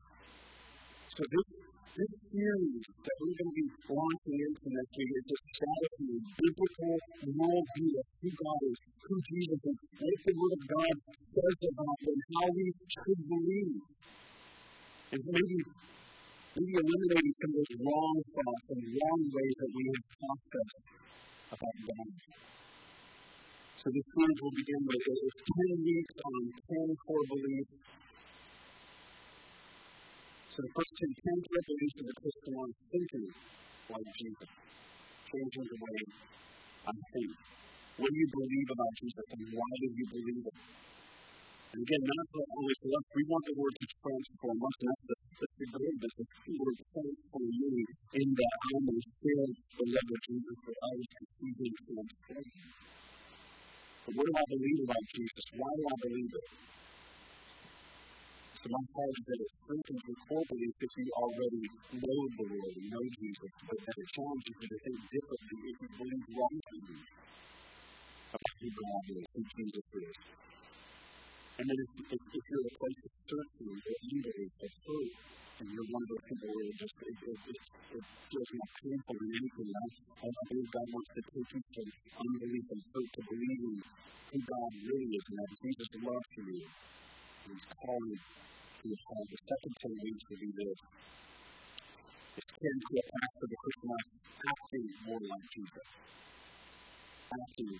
So 1.13 1.21
this, 1.29 1.47
this 1.93 2.13
series 2.33 2.81
that 2.89 3.15
we're 3.21 3.37
going 3.37 3.53
to 3.53 3.57
be 3.57 3.67
launching 3.85 4.37
into 4.49 4.65
next 4.65 4.93
week 4.97 5.13
is 5.13 5.29
establishing 5.29 6.09
a 6.09 6.19
biblical 6.41 6.93
worldview 7.37 7.93
of 8.01 8.05
who 8.17 8.29
God 8.33 8.61
is, 8.65 8.77
who 8.81 9.15
Jesus 9.29 9.61
is, 9.61 9.77
what 9.93 10.17
the 10.25 10.33
Word 10.41 10.53
of 10.57 10.63
God 10.73 10.95
says 11.21 11.57
about 11.69 11.99
him, 12.01 12.17
how 12.33 12.47
we 12.49 12.65
should 12.89 13.21
believe. 13.29 13.81
And 15.13 15.19
so 15.21 15.29
maybe, 15.37 15.57
maybe 16.57 16.73
eliminating 16.81 17.33
some 17.37 17.51
of 17.53 17.61
those 17.61 17.73
wrong 17.77 18.15
thoughts 18.25 18.65
and 18.73 18.81
wrong 18.89 19.21
ways 19.37 19.55
that 19.61 19.69
we 19.69 19.83
have 19.85 20.05
processed 20.17 20.81
about 21.53 21.77
God. 21.93 22.09
So 23.77 23.93
this 23.93 24.09
series 24.09 24.39
will 24.41 24.57
begin 24.57 24.81
with 24.89 25.05
it's 25.05 25.43
10 25.45 25.85
weeks 25.85 26.15
on 26.25 26.41
10 26.65 26.97
core 27.05 27.25
beliefs 27.29 27.77
so 30.49 30.65
the 30.65 30.73
first 30.73 30.93
two, 30.97 31.13
ten 31.13 31.37
beliefs 31.37 31.97
of 32.01 32.05
the 32.09 32.17
Christian 32.17 32.53
life, 32.57 32.77
thinking 32.89 33.25
like 33.93 34.09
Jesus, 34.17 34.49
changing 35.29 35.67
the 35.69 35.77
way 35.77 35.99
I 36.89 36.93
think. 37.13 37.31
What 38.01 38.09
do 38.09 38.17
you 38.17 38.29
believe 38.33 38.69
about 38.73 38.93
Jesus 38.97 39.27
and 39.37 39.43
why 39.53 39.69
do 39.77 39.87
you 39.93 40.05
believe 40.09 40.45
it? 40.49 40.57
And 41.77 41.79
again, 41.85 42.01
not 42.09 42.25
for 42.33 42.41
only 42.57 42.75
for 42.81 42.89
us, 42.97 43.05
we 43.13 43.23
want 43.29 43.43
the 43.45 43.55
word 43.61 43.75
to 43.77 43.85
transform 44.01 44.57
us, 44.57 44.75
and 44.81 44.87
that's 44.89 45.05
the, 45.05 45.15
that's 45.37 45.57
the 45.61 45.67
goal 45.77 45.93
this, 46.01 46.15
the 46.17 46.53
word 46.57 46.77
transform 46.89 47.49
me 47.53 47.77
in 48.17 48.27
that 48.33 48.55
I 48.57 48.75
may 48.81 48.99
feel 49.21 49.45
the 49.77 49.85
love 49.93 50.09
of 50.09 50.19
Jesus 50.25 50.57
for 50.65 50.73
others 50.89 51.09
to 51.13 51.21
see 51.37 51.51
him 51.53 51.73
transform. 51.77 52.96
What 54.07 54.23
do 54.23 54.33
I 54.39 54.45
believe 54.47 54.79
about 54.87 55.05
Jesus? 55.15 55.45
Why 55.59 55.67
do 55.75 55.83
I 55.83 55.97
believe 56.07 56.31
it? 56.31 56.47
So 58.55 58.67
my 58.71 58.83
heart 58.95 59.11
is 59.11 59.25
that 59.27 59.39
it 59.43 59.51
strengthens 59.51 60.03
your 60.07 60.19
core 60.27 60.45
belief 60.47 60.75
that 60.79 60.91
you 60.95 61.07
already 61.19 61.63
know 61.91 62.19
the 62.39 62.45
Lord 62.47 62.73
and 62.79 62.87
know 62.87 63.05
Jesus, 63.19 63.51
but 63.67 63.77
that 63.83 63.95
it 63.99 64.07
challenges 64.15 64.55
you 64.63 64.67
to 64.71 64.77
think 64.79 64.99
differently 65.11 65.59
if 65.67 65.77
you 65.83 65.89
believe 65.99 66.25
wrong 66.39 66.55
things 66.71 67.03
about 68.31 68.53
who 68.63 68.67
God 68.71 69.03
is, 69.11 69.25
who 69.35 69.41
Jesus 69.43 69.87
is. 69.91 70.15
And 71.57 71.65
then 71.65 71.77
if, 71.81 71.89
if, 72.13 72.21
if 72.37 72.43
you're 72.53 72.67
a 72.69 72.75
place 72.77 72.99
of 73.01 73.11
certainty 73.25 73.65
or 73.65 73.97
leader 74.13 74.35
of 74.61 74.71
hope, 74.85 75.13
and 75.57 75.65
you're 75.73 75.89
one 75.89 76.05
of 76.05 76.09
those 76.13 76.25
people 76.29 76.53
where 76.53 76.69
it 76.69 76.77
just 76.77 76.93
it, 77.01 77.17
it, 77.17 77.33
it, 77.49 77.57
it 77.97 78.05
feels 78.29 78.49
more 78.53 78.69
painful 78.77 79.15
than 79.17 79.31
anything 79.41 79.69
else, 79.73 79.95
I 80.21 80.29
believe 80.53 80.69
God 80.69 80.87
wants 80.93 81.09
to 81.17 81.21
take 81.33 81.49
you 81.49 81.61
from 81.73 81.87
unbelief 82.21 82.65
and 82.69 82.81
hope 82.93 83.09
to 83.09 83.21
believing 83.25 83.81
who 83.81 84.37
God 84.37 84.69
really 84.85 85.17
is 85.17 85.25
and 85.33 85.37
that 85.41 85.49
Jesus 85.57 85.89
loves 86.05 86.29
you 86.37 86.45
and 86.45 87.49
he's 87.49 87.65
calling 87.73 88.21
to 88.21 88.85
his 88.85 89.01
heart. 89.09 89.27
The 89.33 89.39
second 89.49 89.73
thing 89.81 89.95
needs 89.97 90.23
to 90.29 90.35
be 90.37 90.49
this. 90.61 90.79
It's 92.37 92.51
tend 92.53 92.77
to 92.85 92.93
a 93.01 93.05
path 93.17 93.33
of 93.41 93.49
the 93.49 93.57
Christian 93.57 93.89
life, 93.97 94.09
acting 94.45 94.85
more 95.09 95.21
like 95.25 95.45
Jesus. 95.49 95.87
Acting 97.33 97.73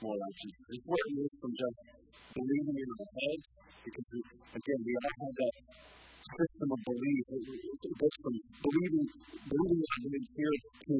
more 0.00 0.16
like 0.16 0.36
Jesus. 0.40 0.64
It's 0.64 0.80
what 0.88 0.96
it 0.96 1.12
means 1.12 1.34
from 1.44 1.52
just 1.52 1.95
believing 2.34 2.78
in 2.80 2.88
our 2.96 3.08
head, 3.16 3.40
because 3.84 4.06
we, 4.12 4.18
again, 4.56 4.80
we 4.86 4.92
all 4.96 5.14
have 5.20 5.34
that 5.36 5.54
system 6.26 6.68
of 6.72 6.80
belief. 6.84 7.24
Goes 7.96 8.16
from 8.22 8.34
believing, 8.60 9.06
believing 9.46 9.82
I 9.86 9.96
believe 10.04 10.28
here 10.36 10.56
to 10.86 10.94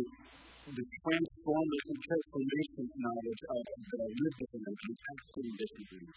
the 0.66 0.82
transformation, 0.82 1.94
transformation 1.94 2.84
knowledge 2.98 3.42
of 3.46 3.62
that 3.66 4.00
I 4.02 4.08
live 4.16 4.34
differently 4.40 4.74
and 4.76 4.96
acting 5.14 5.50
differently. 5.56 6.08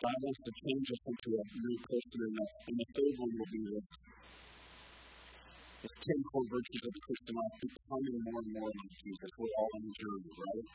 God 0.00 0.16
wants 0.24 0.40
to 0.48 0.52
change 0.64 0.86
us 0.96 1.02
into 1.12 1.28
a 1.36 1.44
new 1.60 1.76
person, 1.84 2.20
and 2.24 2.34
the, 2.40 2.46
and 2.70 2.76
the 2.80 2.86
third 2.96 3.14
one 3.20 3.32
will 3.36 3.50
be 3.52 3.60
this. 3.68 3.86
It's 5.84 5.96
ten 5.96 6.20
core 6.28 6.48
virtues 6.48 6.82
of 6.88 6.92
the 6.92 7.02
Christian 7.04 7.34
life, 7.36 7.56
becoming 7.60 8.16
more 8.24 8.40
and 8.40 8.52
more 8.52 8.70
like 8.72 8.92
Jesus. 9.00 9.30
We're 9.36 9.54
all 9.60 9.70
on 9.76 9.82
the 9.84 9.92
journey, 9.96 10.32
right? 10.40 10.68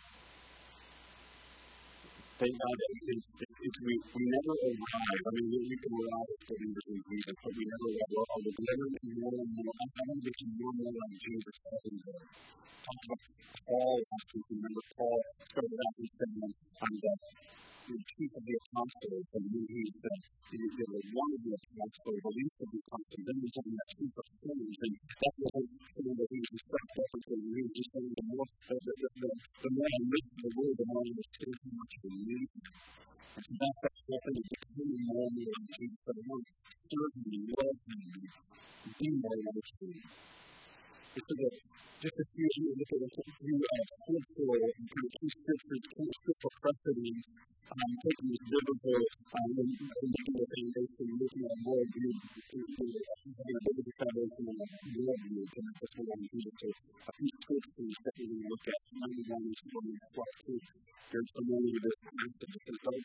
Thank 2.36 2.51
God 2.51 2.68
that 2.68 2.92
we, 3.00 3.96
we, 4.12 4.24
never 4.27 4.56
arrive. 4.60 5.24
I 5.24 5.32
mean, 5.39 5.56
we, 5.56 5.75
can 5.80 5.88
arrive 5.88 6.30
as 6.36 6.42
believers 6.51 6.86
in 6.92 7.00
Jesus, 7.08 7.32
but 7.39 7.51
we 7.56 7.63
never 7.63 7.88
arrive. 7.96 8.44
We're, 8.44 8.60
we're 8.60 8.75
never 8.75 8.88
more 9.24 9.39
and 9.39 9.51
more. 9.56 9.72
I, 9.72 9.86
want 10.04 10.20
to 10.20 10.24
get 10.27 10.36
you 10.44 10.50
more 10.60 10.72
and 10.75 10.80
more 10.84 10.96
like 11.00 11.15
Jesus 11.15 11.56
every 11.63 11.96
day. 11.96 12.24
Talk 12.84 13.00
about 13.08 13.22
Paul. 13.72 13.96
Remember, 14.51 14.84
Paul 15.00 15.20
started 15.48 15.80
out 15.80 15.96
and 15.96 16.10
said, 16.12 16.32
I'm 16.36 16.96
the 17.00 17.13
the 17.86 17.98
chief 18.18 18.32
of 18.34 18.44
the 18.46 18.56
apostles, 18.58 19.27
and 19.38 19.46
he, 19.54 19.62
he 19.70 19.82
the, 20.01 20.12
the, 20.50 20.58
the, 20.58 20.86
the 20.89 21.01
one 21.13 21.32
of 21.38 21.42
the 21.46 21.54
apostles, 21.54 22.18
the 22.25 22.32
least 22.34 22.58
of 22.62 22.68
the 22.74 22.80
apostles, 22.82 23.24
then 23.25 23.38
he's 23.42 23.58
on 23.62 23.68
the 23.70 23.84
chief 23.94 24.13
of 24.18 24.25
sinners, 24.42 24.80
and 24.86 24.94
that's 25.22 25.38
the 25.38 25.50
whole 25.54 25.70
thing 25.70 26.13
that 26.18 26.30
he 26.34 26.39
was 26.42 26.62
stuck 26.65 26.88
everything. 26.98 27.42
He 27.46 27.62
was 27.62 27.74
just 27.77 27.89
saying 27.94 28.13
the 28.18 28.25
more, 28.25 28.48
uh, 28.50 28.80
the, 28.82 28.94
the, 28.98 29.10
the, 29.22 29.30
the, 29.30 29.30
the 29.62 29.70
more 29.75 29.89
I 29.89 30.00
live 30.10 30.27
the 30.42 30.51
word, 30.58 30.75
the 30.82 30.86
more 30.89 31.04
I 31.06 31.12
was 31.13 31.27
still 31.30 31.56
too 31.56 31.74
much 31.77 31.94
of 31.96 32.01
a 32.06 32.12
need. 32.25 32.50
And 33.36 33.44
so 33.46 33.51
that's 33.62 33.80
that 33.86 33.96
whole 34.06 34.22
thing 34.25 34.38
of 34.42 34.46
becoming 34.50 35.01
more 35.06 35.25
and 35.30 35.36
more 35.38 35.51
like 35.54 35.70
Jesus, 35.77 36.00
but 36.06 36.15
I 36.18 36.24
want 36.25 36.46
to 36.46 36.54
serve 36.89 37.13
him, 37.22 37.38
love 37.54 37.80
him, 37.86 38.01
be 38.98 39.08
more 39.22 39.38
like 39.46 39.70
him. 39.82 39.94
So 41.15 41.31
that 41.31 41.55
just 42.03 42.12
a 42.19 42.25
few, 42.36 42.43
you 42.60 42.75
look 42.75 42.91
at 42.91 43.07
a 43.07 43.10
few 43.39 43.55
scriptural 43.55 44.60
and 44.67 44.84
kind 44.84 45.05
of 45.07 45.12
key 45.15 45.31
scriptures, 45.31 45.84
key 45.95 46.12
scriptural 46.12 46.53
precedents 46.60 47.24
um, 47.72 47.91
taking 48.03 48.27
this 48.36 48.43
biblical 48.51 49.00
um, 49.00 49.51
and, 49.55 49.72
looking 49.79 51.43
at 51.48 51.55
worldview, 51.63 52.12
having 52.19 53.55
a 53.55 53.63
biblical 53.63 53.95
foundation 53.95 54.43
and 54.43 54.60
worldview, 55.07 55.39
and 55.39 55.65
that's 55.79 55.93
what 55.95 56.07
I'm 56.12 56.24
using. 56.36 56.55
So 56.60 56.67
a 56.67 57.12
few 57.15 57.29
scriptures 57.31 57.95
that 58.03 58.13
we're 58.19 58.36
going 58.36 58.43
to 58.43 58.50
look 58.51 58.65
at. 58.75 58.81
Number 59.00 59.24
one 59.31 59.43
is 59.55 59.60
Romans 59.72 60.03
12 60.19 60.51
2. 60.51 60.60
There's 61.15 61.31
familiar 61.31 61.79
with 61.79 61.84
this 61.88 62.00
passage. 62.12 62.43
It 62.43 62.60
says, 62.60 62.79
Don't 62.84 63.00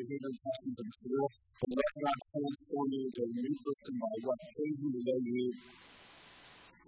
behavior 0.00 0.32
of 0.32 0.74
this 0.80 0.98
world, 1.04 1.32
but 1.60 1.70
let 1.76 1.90
God 1.92 2.18
transform 2.24 2.88
you 2.88 3.00
into 3.04 3.20
a 3.20 3.30
new 3.36 3.52
person 3.52 3.94
by 4.00 4.14
what? 4.24 4.40
Changing 4.48 4.90
the 4.96 5.02
way 5.04 5.20
you 5.28 5.52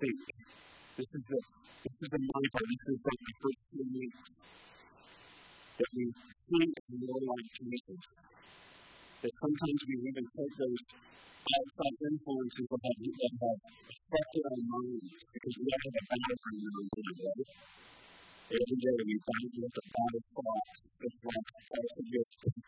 think. 0.03 0.19
This 0.99 1.09
is 1.15 1.23
the 1.31 1.39
this 1.83 1.95
is 2.03 2.09
the 2.11 2.19
mind 2.19 2.49
part. 2.51 2.67
This 2.67 2.83
is 2.91 2.99
like 3.07 3.23
the 3.23 3.35
first 3.39 3.61
few 3.71 3.87
weeks 3.95 4.27
that 5.79 5.91
we 5.95 6.05
think 6.51 6.75
more 6.91 7.23
like 7.31 7.49
Jesus. 7.55 8.03
That 9.23 9.33
sometimes 9.39 9.81
we 9.87 9.95
even 10.11 10.27
take 10.27 10.55
those 10.59 10.83
outside 11.43 11.97
influences 12.11 12.67
that 12.67 12.83
have, 12.83 13.61
affected 13.95 14.43
our 14.51 14.63
minds 14.75 15.23
because 15.31 15.55
we 15.63 15.67
have 15.71 15.85
a 15.87 16.03
battleground 16.11 16.63
in 16.67 17.07
our 17.07 17.31
mind? 17.31 17.47
every 18.53 18.79
day 18.85 18.97
we 19.09 19.17
find 19.25 19.49
that 19.65 19.73
the 19.73 19.85
body 19.97 20.19
of 20.21 20.27
Christ 20.37 20.83
is 21.09 21.15
like 21.25 21.47
the 21.49 21.61
price 21.73 21.95
of 21.97 22.07
your 22.13 22.27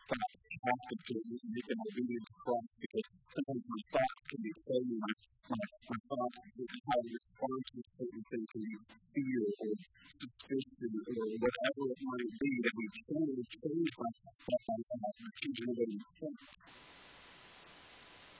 thoughts 0.09 0.39
often 0.65 0.97
to 0.97 1.15
make 1.53 1.69
an 1.69 1.79
obedience 1.85 2.25
to 2.25 2.35
Christ 2.41 2.73
because 2.81 3.07
sometimes 3.29 3.65
my 3.69 3.81
thoughts 3.93 4.21
can 4.33 4.39
be 4.41 4.53
failing 4.65 4.97
my, 4.97 5.13
my, 5.53 5.61
my 5.85 5.99
thoughts 6.09 6.39
and 6.41 6.69
how 6.89 6.97
I 6.97 7.07
respond 7.13 7.59
to 7.69 7.79
certain 7.85 8.23
things 8.33 8.49
and 8.57 8.69
fear 9.13 9.43
or 9.45 9.73
suspicion 10.17 10.93
or 11.05 11.27
whatever 11.37 11.83
it 11.93 12.01
might 12.01 12.31
be 12.41 12.51
that 12.65 12.73
we 12.73 12.85
change, 12.97 13.45
change 13.61 13.91
my, 14.01 14.09
my, 14.09 14.57
my, 14.57 14.77
my, 14.81 14.81
the 14.81 14.97
my, 15.05 15.11
my, 15.13 15.13
my, 15.13 15.43
my, 15.61 15.83
my, 15.85 16.29
my 16.33 16.33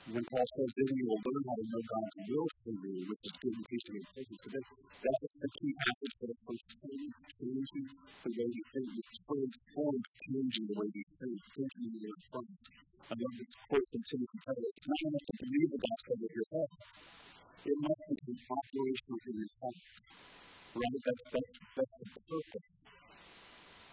think. 0.06 0.14
When 0.14 0.24
Paul 0.30 0.46
says, 0.54 0.70
then 0.78 0.88
you 0.94 1.06
will 1.10 1.18
learn 1.18 1.42
how 1.42 1.56
to 1.58 1.64
know 1.66 1.82
God's 1.82 2.14
will 2.30 2.48
for 2.62 2.72
you, 2.78 2.94
which 3.10 3.22
is 3.26 3.34
good 3.42 3.54
and 3.58 3.66
peace 3.66 3.86
and 3.90 4.06
patience. 4.14 4.40
So 4.42 4.50
that 4.54 5.18
is 5.26 5.34
the 5.42 5.50
key 5.58 5.72
passage 5.74 6.14
for 6.20 6.26
the 6.30 6.38
first 6.46 6.64
change, 6.78 7.14
changing 7.36 7.86
the 8.22 8.30
way 8.38 8.48
you 8.54 8.64
think. 8.70 8.86
You 8.86 9.02
transform 9.26 9.98
changing 10.22 10.64
the 10.70 10.76
way 10.78 10.88
you 10.94 11.04
think, 11.18 11.36
changing 11.58 11.90
the 11.90 12.00
way 12.06 12.12
you 12.14 12.24
think. 12.30 12.50
I 13.06 13.14
love 13.18 13.34
this 13.38 13.54
quote 13.66 13.86
from 13.90 14.02
Timothy 14.02 14.38
Keller. 14.46 14.70
It's 14.76 14.88
not 14.90 15.00
enough 15.06 15.26
to 15.26 15.34
believe 15.42 15.70
the 15.74 15.80
gospel 15.82 16.14
with 16.22 16.34
your 16.34 16.48
head. 16.54 16.70
It 17.66 17.76
must 17.82 18.02
become 18.06 18.40
operational 18.50 19.18
in 19.26 19.34
your 19.42 19.52
heart. 19.62 19.80
Right? 20.74 20.98
That's, 21.06 21.22
that's, 21.34 21.54
that's 21.74 21.94
the 21.98 22.08
purpose. 22.26 22.68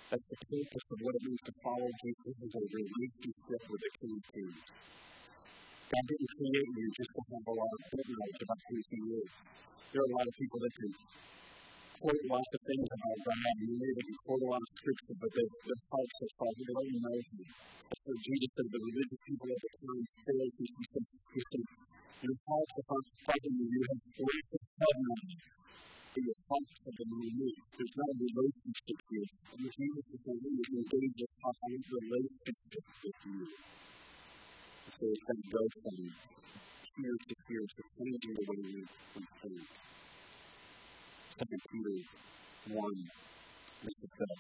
That's 0.09 0.25
the 0.29 0.39
purpose 0.45 0.85
of 0.93 0.97
what 1.01 1.13
it 1.13 1.23
means 1.25 1.41
to 1.45 1.53
follow 1.61 1.89
Jesus 2.05 2.35
as 2.37 2.53
a 2.53 2.63
relationship 2.69 3.61
with 3.69 3.81
the 3.81 3.91
King 3.97 4.13
of 4.13 4.25
Kings. 4.33 4.61
God 5.93 6.05
didn't 6.09 6.31
create 6.33 6.69
you 6.73 6.87
just 6.89 7.11
to 7.13 7.21
have 7.21 7.45
a 7.45 7.53
lot 7.53 7.69
of 7.69 7.81
knowledge 7.93 8.41
about 8.41 8.61
who 8.65 8.75
He 8.81 8.99
is. 9.13 9.29
There 9.93 10.01
are 10.01 10.09
a 10.09 10.13
lot 10.17 10.25
of 10.25 10.33
people 10.41 10.57
that 10.65 10.73
can 10.73 10.91
quote 12.01 12.23
lots 12.33 12.49
of 12.49 12.61
things 12.65 12.87
about 12.97 13.17
God, 13.29 13.57
and 13.61 13.77
they 13.77 13.93
can 14.01 14.17
quote 14.25 14.41
a 14.41 14.49
lot 14.49 14.61
of 14.65 14.69
scripture, 14.73 15.15
but 15.21 15.29
they, 15.37 15.45
their 15.69 15.81
hearts 15.93 16.17
are 16.17 16.33
far. 16.33 16.49
They 16.49 16.65
don't 16.65 16.97
know 16.97 17.13
Him. 17.13 17.45
That's 17.45 18.21
Jesus 18.25 18.49
said. 18.57 18.67
The 18.73 18.81
religious 18.81 19.21
people 19.21 19.47
at 19.53 19.59
the 19.61 19.71
time, 19.85 20.03
Pharisees, 20.25 20.71
He 20.73 20.83
said, 20.89 21.05
He 21.29 21.41
said, 21.45 21.65
your 22.25 22.39
hearts 22.49 22.73
are 22.73 22.87
far 22.89 23.37
from 23.37 23.53
you. 23.53 23.67
You 23.69 23.81
have 23.85 24.01
great 24.17 24.45
heaven 24.49 25.05
on 25.13 25.21
you. 25.29 25.39
But 26.09 26.21
your 26.25 26.39
hearts 26.49 26.73
have 26.89 26.95
been 26.97 27.13
removed. 27.21 27.61
There's 27.77 27.95
no 28.01 28.07
relationship 28.17 28.97
here. 29.13 29.27
And 29.29 29.61
Jesus 29.69 30.05
is 30.09 30.19
saying, 30.25 30.41
you 30.41 30.73
engage 30.73 31.17
a 31.21 31.29
relationship 31.85 32.85
with 32.97 33.19
you. 33.29 33.45
So 34.93 35.09
it's 35.09 35.25
going 35.25 35.41
to 35.41 35.49
go 35.49 35.63
from 35.81 35.97
fear 36.93 37.15
to 37.17 37.35
fear, 37.49 37.65
so 37.65 37.81
it's 37.81 37.97
going 37.97 38.13
to 38.13 38.19
be 38.21 38.31
the 38.37 38.45
way 38.45 38.61
we, 38.61 38.85
we 39.17 39.21
think. 39.41 39.65
2 41.33 41.49
Peter 41.49 41.97
1 42.77 42.77
makes 42.77 44.01
it 44.05 44.21
up. 44.21 44.37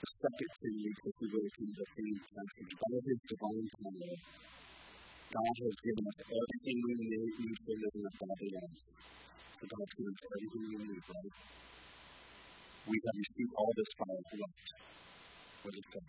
The 0.00 0.08
second 0.08 0.52
thing 0.56 0.76
is 0.88 0.96
that 1.04 1.14
we 1.20 1.26
really 1.36 1.52
the 1.52 1.84
same 1.84 2.16
passage. 2.32 2.72
By 2.80 2.96
his 3.04 3.20
divine 3.28 3.68
power, 3.76 4.16
God 5.36 5.56
has 5.68 5.76
given 5.84 6.04
us 6.08 6.18
everything 6.32 6.76
we 6.88 6.92
need, 6.96 7.32
need 7.44 7.58
to 7.60 7.72
live 7.76 7.92
in 7.92 8.04
a 8.08 8.12
godly 8.24 8.50
life. 8.56 8.78
So 9.52 9.62
God's 9.68 9.94
given 10.00 10.16
us 10.16 10.24
everything 10.32 10.64
we 10.64 10.76
need, 10.80 11.04
right? 11.12 11.34
We 12.88 12.96
have 13.04 13.16
received 13.20 13.52
all 13.60 13.72
this 13.76 13.92
by 14.00 14.16
what? 14.16 14.52
What 15.60 15.74
is 15.76 15.86
to 15.92 16.00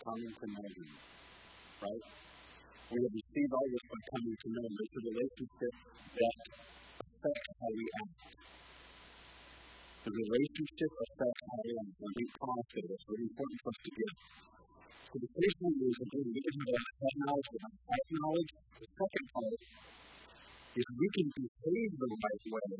Common 0.00 0.32
commandment. 0.40 1.13
Right? 1.82 2.04
We 2.94 2.96
have 3.00 3.14
received 3.14 3.52
all 3.54 3.68
this 3.74 3.84
by 3.90 4.00
coming 4.14 4.36
to 4.38 4.48
know. 4.54 4.64
There's 4.70 4.94
a 4.94 5.02
relationship 5.08 5.74
that 6.14 6.36
affects 7.00 7.48
how 7.58 7.70
we 7.74 7.84
act. 8.04 8.14
The 10.04 10.12
relationship 10.14 10.90
affects 10.94 11.40
how 11.48 11.58
we 11.64 11.72
act. 11.74 11.96
And 12.04 12.12
we 12.14 12.24
promise 12.38 12.70
it. 12.76 12.84
It's 12.92 13.04
really 13.08 13.26
important 13.34 13.58
for 13.64 13.70
us 13.72 13.80
to 13.82 13.90
get. 13.98 14.12
So 15.04 15.14
the 15.22 15.30
first 15.30 15.56
one 15.64 15.76
is 15.80 15.96
again, 16.04 16.26
we 16.28 16.40
can 16.44 16.56
have 16.60 16.86
that 17.02 17.14
knowledge, 17.24 17.48
have 17.54 17.76
that 17.88 18.06
knowledge. 18.14 18.52
The 18.78 18.86
second 18.94 19.26
part 19.34 19.58
is 20.74 20.84
we 20.90 21.08
can 21.14 21.28
behave 21.34 21.92
the 21.98 22.08
right 22.14 22.44
way 22.50 22.70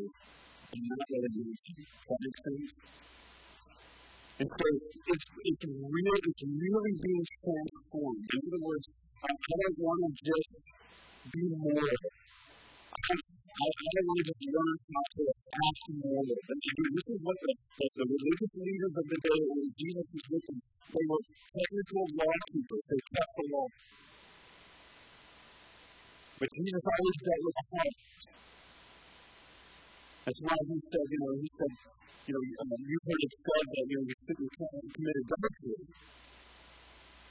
and 0.74 0.82
not 0.84 1.04
let 1.10 1.22
it 1.24 1.34
move 1.38 1.58
you. 1.58 1.78
Does 1.78 2.06
that 2.10 2.20
make 2.22 2.38
sense? 2.42 2.70
And 4.34 4.50
so 4.50 4.66
it's, 5.14 5.26
it's, 5.46 5.62
real, 5.62 6.18
it's 6.26 6.42
really 6.42 6.94
being 6.98 7.22
transformed. 7.38 8.26
In 8.34 8.40
other 8.50 8.62
words, 8.66 8.86
I 9.22 9.30
don't 9.30 9.78
want 9.78 10.00
to 10.02 10.10
just 10.26 10.50
be 11.30 11.42
moral. 11.54 12.02
I, 12.98 13.14
I, 13.14 13.66
I 13.70 13.86
don't 13.94 14.06
want 14.10 14.18
to 14.18 14.26
just 14.26 14.42
learn 14.50 14.74
how 14.90 15.04
to 15.06 15.22
act 15.30 15.84
moral. 16.02 16.34
And 16.34 16.60
again, 16.66 16.90
this 16.98 17.06
is 17.14 17.18
what 17.22 17.38
the, 17.46 17.52
the, 17.78 17.86
the 17.94 18.04
religious 18.10 18.52
leaders 18.58 18.94
of 18.98 19.06
the 19.06 19.18
day, 19.22 19.38
when 19.38 19.70
Jesus 19.78 20.06
was 20.10 20.24
with 20.26 20.44
them, 20.50 20.58
they 20.58 21.04
were 21.06 21.22
technical 21.54 22.04
law 22.18 22.34
keepers. 22.50 22.84
They 22.90 23.00
kept 23.14 23.32
the 23.38 23.44
law. 23.54 23.68
But 26.42 26.48
Jesus 26.58 26.82
always 26.82 27.18
dealt 27.22 27.42
with 27.46 27.58
heart. 27.70 27.96
That's 30.24 30.40
why 30.40 30.56
he 30.56 30.80
said, 30.88 31.04
you 31.12 31.20
know, 31.20 31.36
he 31.36 31.48
said, 31.52 31.72
you 32.24 32.32
know, 32.32 32.40
um, 32.40 32.80
you've 32.80 33.04
heard 33.04 33.22
it 33.28 33.32
said 33.36 33.66
that, 33.76 33.84
you 33.84 33.96
know, 34.00 34.04
you 34.08 34.16
shouldn't 34.24 34.52
commit 34.56 35.16
adultery. 35.20 35.76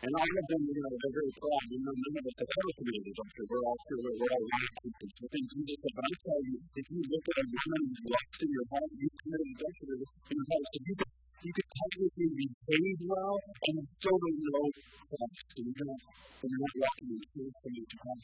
And 0.03 0.11
all 0.13 0.29
of 0.29 0.45
them, 0.45 0.61
you 0.61 0.77
know, 0.77 0.93
they're 0.93 1.15
very 1.17 1.33
proud. 1.33 1.65
You 1.73 1.79
know, 1.81 1.95
none 1.97 2.15
of 2.21 2.25
us 2.29 2.37
have 2.37 2.53
ever 2.53 2.71
committed 2.77 3.05
adultery. 3.17 3.45
We're 3.49 3.65
all 3.65 3.79
sure 3.81 3.97
we're, 3.97 4.29
all 4.29 4.45
right 4.45 4.73
people. 4.77 5.09
So 5.09 5.25
I 5.25 5.39
Jesus 5.41 5.77
said, 5.81 5.93
but 5.97 6.05
I 6.05 6.13
tell 6.21 6.41
you, 6.45 6.55
if 6.69 6.85
you 6.93 7.01
look 7.01 7.25
at 7.33 7.37
a 7.41 7.45
woman 7.49 7.81
and 7.81 7.97
lust 8.13 8.37
in 8.45 8.49
your 8.53 8.67
heart, 8.69 8.91
you've 8.93 9.17
committed 9.25 9.49
adultery 9.57 9.97
in 9.97 10.35
your 10.37 10.47
heart. 10.53 10.65
So 10.69 10.79
you 10.85 10.95
can, 11.01 11.09
you 11.49 11.53
can 11.57 11.67
technically 11.73 12.45
behave 12.61 12.99
well 13.09 13.35
and 13.41 13.75
still 13.89 14.17
don't 14.21 14.37
know 14.37 14.65
Christ. 14.69 15.45
So 15.49 15.59
you 15.65 15.73
don't, 15.81 15.97
and 15.97 16.49
you're 16.53 16.61
not 16.61 16.73
walking 16.77 17.09
in 17.09 17.21
truth 17.25 17.55
from 17.57 17.73
your 17.73 17.89
heart. 18.05 18.21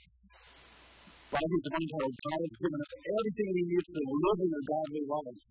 By 1.29 1.37
his 1.45 1.65
power, 1.69 2.09
God 2.09 2.39
has 2.41 2.53
given 2.57 2.79
us 2.81 2.93
everything 3.05 3.49
we 3.53 3.63
need 3.69 3.85
to 3.85 4.01
live 4.01 4.39
in 4.41 4.49
a 4.49 4.63
godly 4.65 5.03
life. 5.05 5.41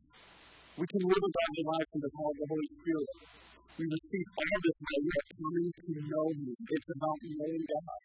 We 0.75 0.85
can 0.91 1.03
live 1.07 1.23
a 1.23 1.33
godly 1.39 1.65
life 1.71 1.89
in 1.95 2.01
the 2.03 2.13
power 2.19 2.33
of 2.35 2.39
the 2.43 2.49
Holy 2.51 2.69
Spirit. 2.83 3.11
We 3.79 3.85
receive 3.87 4.29
all 4.35 4.59
this 4.59 4.77
by 4.83 4.99
coming 5.39 5.71
to 5.71 5.91
know 6.03 6.27
Him. 6.35 6.51
It's 6.67 6.91
about 6.99 7.19
knowing 7.31 7.63
God. 7.63 8.01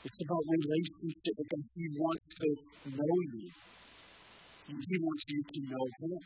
It's 0.00 0.20
about 0.24 0.42
relationship 0.48 1.34
with 1.36 1.50
Him. 1.52 1.62
He 1.76 1.86
wants 1.92 2.24
to 2.40 2.48
know 2.88 3.16
you. 3.36 3.44
And 4.72 4.78
He 4.80 4.96
wants 4.96 5.24
you 5.28 5.40
to 5.44 5.60
know 5.60 5.84
Him. 5.92 6.24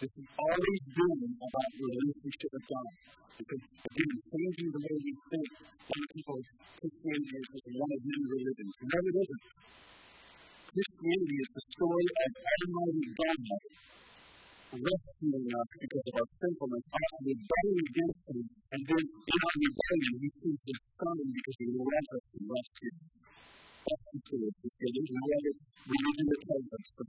This 0.00 0.10
is 0.10 0.26
always 0.34 0.80
been 0.90 1.20
about 1.38 1.70
relationship 1.78 2.50
with 2.50 2.66
God. 2.66 2.90
Because, 3.38 3.62
again, 3.62 4.12
changing 4.26 4.70
the 4.74 4.80
way 4.82 4.96
we 4.98 5.12
think. 5.30 5.48
A 5.54 5.94
lot 5.94 6.02
of 6.02 6.10
people, 6.14 6.38
Christianity 6.82 7.36
is 7.38 7.46
just 7.54 7.66
one 7.70 7.90
of 7.94 8.00
many 8.02 8.24
religions. 8.34 8.74
No, 8.74 8.98
it 8.98 9.16
isn't. 9.22 9.42
Christianity 10.74 11.36
is 11.38 11.50
the 11.54 11.62
story 11.78 12.06
of 12.10 12.30
Almighty 12.34 13.06
God 13.14 13.38
rescuing 14.74 15.46
us 15.54 15.70
because 15.78 16.04
of 16.10 16.14
our 16.18 16.28
sinfulness, 16.42 16.84
us 16.90 17.10
rebelling 17.22 17.78
against 17.94 18.20
Him, 18.26 18.42
and 18.74 18.82
then 18.90 19.04
in 19.06 19.38
our 19.46 19.56
rebellion, 19.62 20.14
He 20.18 20.28
sends 20.34 20.62
His 20.66 20.80
Son 20.98 21.16
because 21.30 21.56
He 21.62 21.66
loves 21.70 22.08
us 22.18 22.24
and 22.34 22.44
rescues 22.50 22.98
us. 22.98 23.14
That's 23.86 24.06
the 24.10 24.20
truth. 24.26 24.54
There's 24.58 25.10
no 25.14 25.22
other 25.22 25.54
religion 25.86 26.26
that 26.26 26.40
tells 26.42 26.68
us 26.74 26.88
that. 26.98 27.08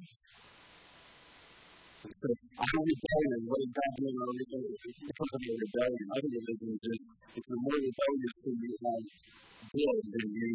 So, 2.06 2.30
our 2.30 2.82
rebellion, 2.86 3.42
what 3.50 3.60
is 3.66 3.72
God 3.74 3.92
doing 3.98 4.18
our 4.22 4.34
because 4.38 5.32
of 5.34 5.42
our 5.42 5.58
rebellion? 5.58 6.06
Other 6.14 6.32
religions 6.38 6.82
is 6.86 6.98
if 7.34 7.44
you're 7.50 7.64
more 7.66 7.82
rebellious 7.82 8.36
than 8.46 8.56
you 8.62 8.74
are 8.78 9.02
good, 9.74 10.02
then 10.14 10.30
you 10.38 10.50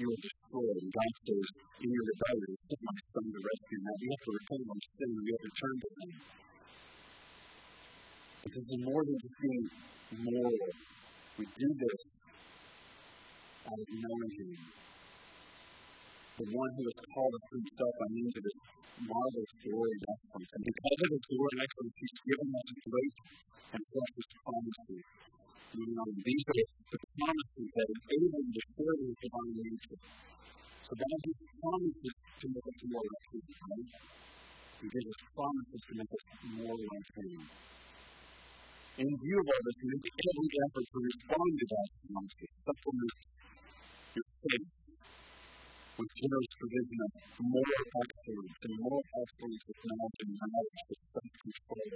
you 0.00 0.06
are 0.08 0.20
destroyed. 0.24 0.76
And 0.80 0.92
God 0.96 1.12
says, 1.28 1.46
in 1.84 1.88
your 1.92 2.06
rebellion, 2.08 2.52
send 2.56 2.82
my 2.88 2.96
son 2.96 3.24
to 3.36 3.40
rescue. 3.44 3.80
Now 3.84 3.96
we 4.00 4.06
have 4.08 4.22
to 4.24 4.32
repent 4.32 4.64
of 4.64 4.78
sin 4.80 5.08
and 5.12 5.24
we 5.28 5.30
have 5.36 5.44
to 5.44 5.52
turn 5.60 5.76
to 5.76 5.88
him. 5.92 6.10
Because 8.40 8.64
it's 8.64 8.80
more 8.80 9.02
than 9.04 9.16
just 9.20 9.36
being 9.44 9.64
moral. 10.24 10.68
We 11.36 11.44
do 11.52 11.68
this 11.84 12.00
out 13.68 13.76
of 13.76 13.88
knowing 13.92 14.32
him. 14.40 14.50
The 16.36 16.46
one 16.52 16.70
who 16.76 16.82
has 16.84 16.98
called 17.12 17.32
us 17.32 17.46
himself 17.48 17.92
by 17.96 18.08
means 18.12 18.34
of 18.36 18.44
his 18.44 18.56
marvelous 19.08 19.52
glory 19.64 19.90
and 19.96 20.04
excellence. 20.04 20.50
And 20.56 20.64
because 20.68 21.00
of 21.00 21.10
his 21.16 21.24
glory 21.32 21.52
and 21.56 21.62
excellence, 21.64 21.96
he's 21.96 22.16
given 22.28 22.48
us 22.52 22.68
great 22.84 23.14
and 23.72 23.82
precious 23.88 24.28
promises 24.44 25.04
you 25.76 25.92
know, 25.92 26.08
these 26.08 26.44
are 26.48 26.56
the 26.88 26.98
promises 27.20 27.68
that 27.76 27.88
enable 28.08 28.42
you 28.48 28.52
to 28.56 28.62
share 28.64 28.96
with 28.96 29.12
divine 29.20 29.54
nature. 29.60 29.98
So 30.88 30.90
God 30.96 31.18
gives 31.20 31.42
promises 31.60 32.14
to 32.16 32.46
make 32.48 32.64
us 32.64 32.80
more 32.88 33.04
like 33.04 33.26
Him, 33.28 33.44
right? 33.60 33.88
He 34.80 34.86
gives 34.88 35.08
us 35.12 35.20
promises 35.36 35.80
to 35.84 35.92
make 36.00 36.12
us 36.16 36.24
more 36.56 36.76
like 36.80 37.08
Him. 37.12 37.32
In 39.04 39.08
view 39.20 39.36
of 39.36 39.46
all 39.52 39.62
this, 39.68 39.78
make 39.84 40.08
every 40.16 40.48
effort 40.64 40.86
to 40.88 40.98
respond 41.04 41.50
to 41.60 41.64
God's 41.68 41.92
promises, 42.08 42.50
supplement 42.64 43.16
your 44.16 44.28
faith 44.48 44.85
with 45.96 46.12
generous 46.12 46.52
provision 46.60 47.00
of 47.00 47.12
more 47.40 47.72
excellence 48.04 48.58
and 48.68 48.74
more 48.84 49.00
excellence 49.00 49.62
with 49.64 49.80
knowledge 49.88 50.28
knowledge 50.36 50.82
with 50.92 51.00
self-control 51.08 51.90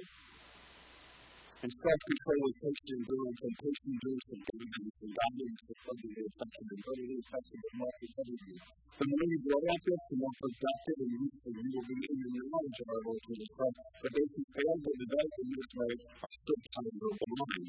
and 1.60 1.68
self-control 1.68 2.40
and 2.48 2.56
patient 2.64 2.90
endurance 2.96 3.40
and 3.44 3.54
patient 3.60 3.88
endurance 3.92 4.26
and 4.32 4.40
diligence 4.40 4.96
and 5.04 5.12
godliness 5.12 5.62
and 5.68 5.78
brotherly 5.84 6.24
affection 6.32 6.64
and 6.64 6.80
brotherly 6.80 7.16
affection 7.20 7.56
and 7.60 7.72
brotherly. 7.76 8.56
The 9.00 9.04
more 9.04 9.26
you 9.28 9.38
grow 9.44 9.60
at 9.68 9.80
this, 9.84 10.02
the 10.08 10.16
more 10.16 10.34
productive 10.40 10.98
and 11.00 11.12
useful 11.20 11.52
you 11.60 11.68
will 11.72 11.86
be 11.88 11.98
in 12.00 12.16
your 12.20 12.46
knowledge 12.48 12.78
of 12.80 12.88
our 12.88 13.02
Lord 13.04 13.20
Jesus 13.28 13.50
Christ. 13.52 13.80
But 14.00 14.10
those 14.16 14.30
who 14.32 14.42
fail 14.56 14.76
to 14.80 14.92
develop 14.96 15.32
in 15.40 15.48
this 15.52 15.70
way 15.76 15.92
are 16.24 16.32
still 16.40 16.60
kind 16.72 16.88
of 16.88 17.12
blind. 17.20 17.68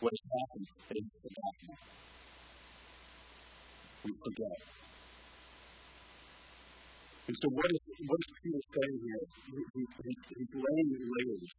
What 0.00 0.12
has 0.16 0.24
happened 0.24 0.68
is 0.96 1.06
forgotten. 1.20 1.72
We 4.04 4.10
forget. 4.24 4.58
And 7.26 7.34
so 7.34 7.50
what 7.50 7.66
is, 7.74 7.80
what 8.06 8.20
is 8.22 8.30
Peter 8.38 8.62
saying 8.70 8.98
here? 9.02 9.24
He, 9.50 9.58
he, 9.74 9.82
He's 10.30 10.52
laying 10.54 10.90
layers, 10.94 11.50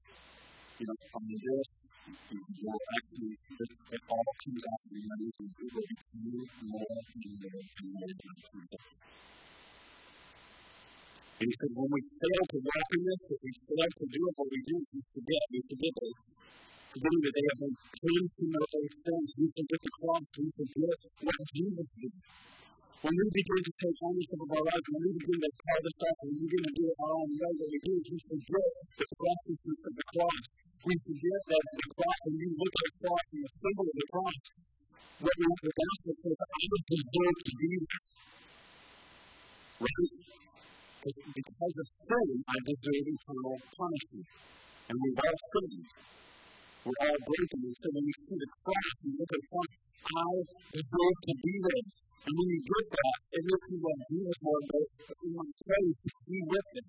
you 0.79 0.85
know, 0.87 0.95
on 1.11 1.23
this, 1.27 1.67
will 2.07 2.83
actually, 2.95 3.35
this, 3.59 3.71
it 3.91 4.01
all 4.07 4.31
comes 4.47 4.63
out 4.63 4.79
of 4.79 4.89
the 4.95 5.01
layers, 5.03 5.35
and 5.43 5.51
it 5.51 5.67
will 5.67 5.83
become 5.91 6.23
more 6.23 6.47
and 6.47 6.71
more 6.71 6.87
and 6.87 7.87
more 7.91 8.07
like 8.07 8.39
Jesus. 8.47 8.79
And 11.35 11.45
he 11.45 11.53
said, 11.59 11.71
when 11.75 11.87
we 11.91 11.99
fail 12.15 12.43
to 12.47 12.57
walk 12.63 12.87
in 12.95 13.01
this, 13.03 13.21
if 13.27 13.39
we 13.43 13.51
fail 13.67 13.89
to 13.91 14.05
do 14.07 14.21
it, 14.23 14.33
what 14.39 14.47
we 14.47 14.59
do 14.71 14.75
is 14.79 14.87
we 14.87 15.01
forget, 15.19 15.43
we 15.51 15.59
forget 15.67 15.95
it. 15.99 16.15
Forgetting 16.95 17.21
that 17.27 17.33
they 17.35 17.45
have 17.51 17.59
been 17.59 17.75
cleansed 17.75 18.33
from 18.39 18.49
their 18.55 18.67
own 18.71 18.87
sins, 19.03 19.29
we 19.35 19.45
forget 19.51 19.79
the 19.83 19.91
cross, 19.99 20.25
we 20.31 20.47
forget 20.47 20.97
what 21.27 21.39
Jesus 21.51 21.87
did. 21.91 22.13
When 22.97 23.13
we 23.13 23.25
begin 23.29 23.61
to 23.61 23.73
take 23.77 23.97
ownership 24.01 24.39
of 24.41 24.49
our 24.57 24.63
lives, 24.67 24.87
when 24.89 25.01
we 25.05 25.11
begin 25.21 25.39
to 25.41 25.51
carve 25.53 25.83
this 25.85 25.97
out, 26.01 26.15
when 26.17 26.29
we 26.33 26.39
begin 26.49 26.61
to 26.65 26.73
do 26.77 26.83
it 26.87 26.97
our 26.97 27.13
own 27.13 27.29
way, 27.37 27.51
what 27.57 27.69
we 27.69 27.79
do 27.83 27.93
is 27.93 28.05
we 28.07 28.17
forget 28.25 28.69
the 28.97 29.05
preciousness 29.17 29.79
of 29.85 29.93
the 29.97 30.05
cross 30.17 30.41
we 30.87 30.95
forget 31.03 31.41
that 31.51 31.63
the 31.67 31.87
cross, 31.99 32.17
when 32.23 32.35
you 32.37 32.49
look 32.53 32.73
at 32.79 32.85
the 32.87 32.99
cross 33.03 33.25
and 33.27 33.41
the 33.43 33.51
symbol 33.59 33.85
of 33.87 33.95
the 33.97 34.07
cross, 34.07 34.39
we 35.19 35.27
have 35.27 35.59
the 35.67 35.73
gospel 35.73 36.13
says, 36.21 36.37
I 36.37 36.61
don't 36.63 36.87
deserve 36.87 37.37
to 37.43 37.53
be 37.57 37.69
there. 37.75 38.01
Right? 39.83 40.11
Because 41.07 41.75
of 41.81 41.87
sin, 41.91 42.27
I 42.45 42.57
deserve 42.71 43.05
eternal 43.09 43.55
punishment. 43.73 44.27
And 44.87 44.95
we've 44.95 45.19
all 45.19 45.37
sinned. 45.51 45.87
We're 46.87 47.03
all 47.03 47.19
broken. 47.19 47.59
And 47.67 47.75
so 47.75 47.87
when 47.91 48.03
we 48.07 48.13
see 48.15 48.37
the 48.39 48.47
cross, 48.63 48.87
we 49.03 49.11
look 49.19 49.27
at 49.27 49.43
the 49.43 49.47
cross, 49.51 49.71
I 50.07 50.27
deserve 50.71 51.17
to 51.27 51.33
be 51.35 51.53
there. 51.67 51.83
And 51.83 52.31
when 52.31 52.47
you 52.47 52.59
get 52.63 52.85
that, 52.95 53.17
it 53.27 53.43
makes 53.43 53.67
you 53.67 53.79
love 53.83 54.01
Jesus 54.07 54.37
more, 54.39 54.61
but 54.71 54.87
in 55.19 55.31
my 55.35 55.47
faith, 55.67 55.97
He 56.31 56.37
with 56.47 56.69
it. 56.79 56.87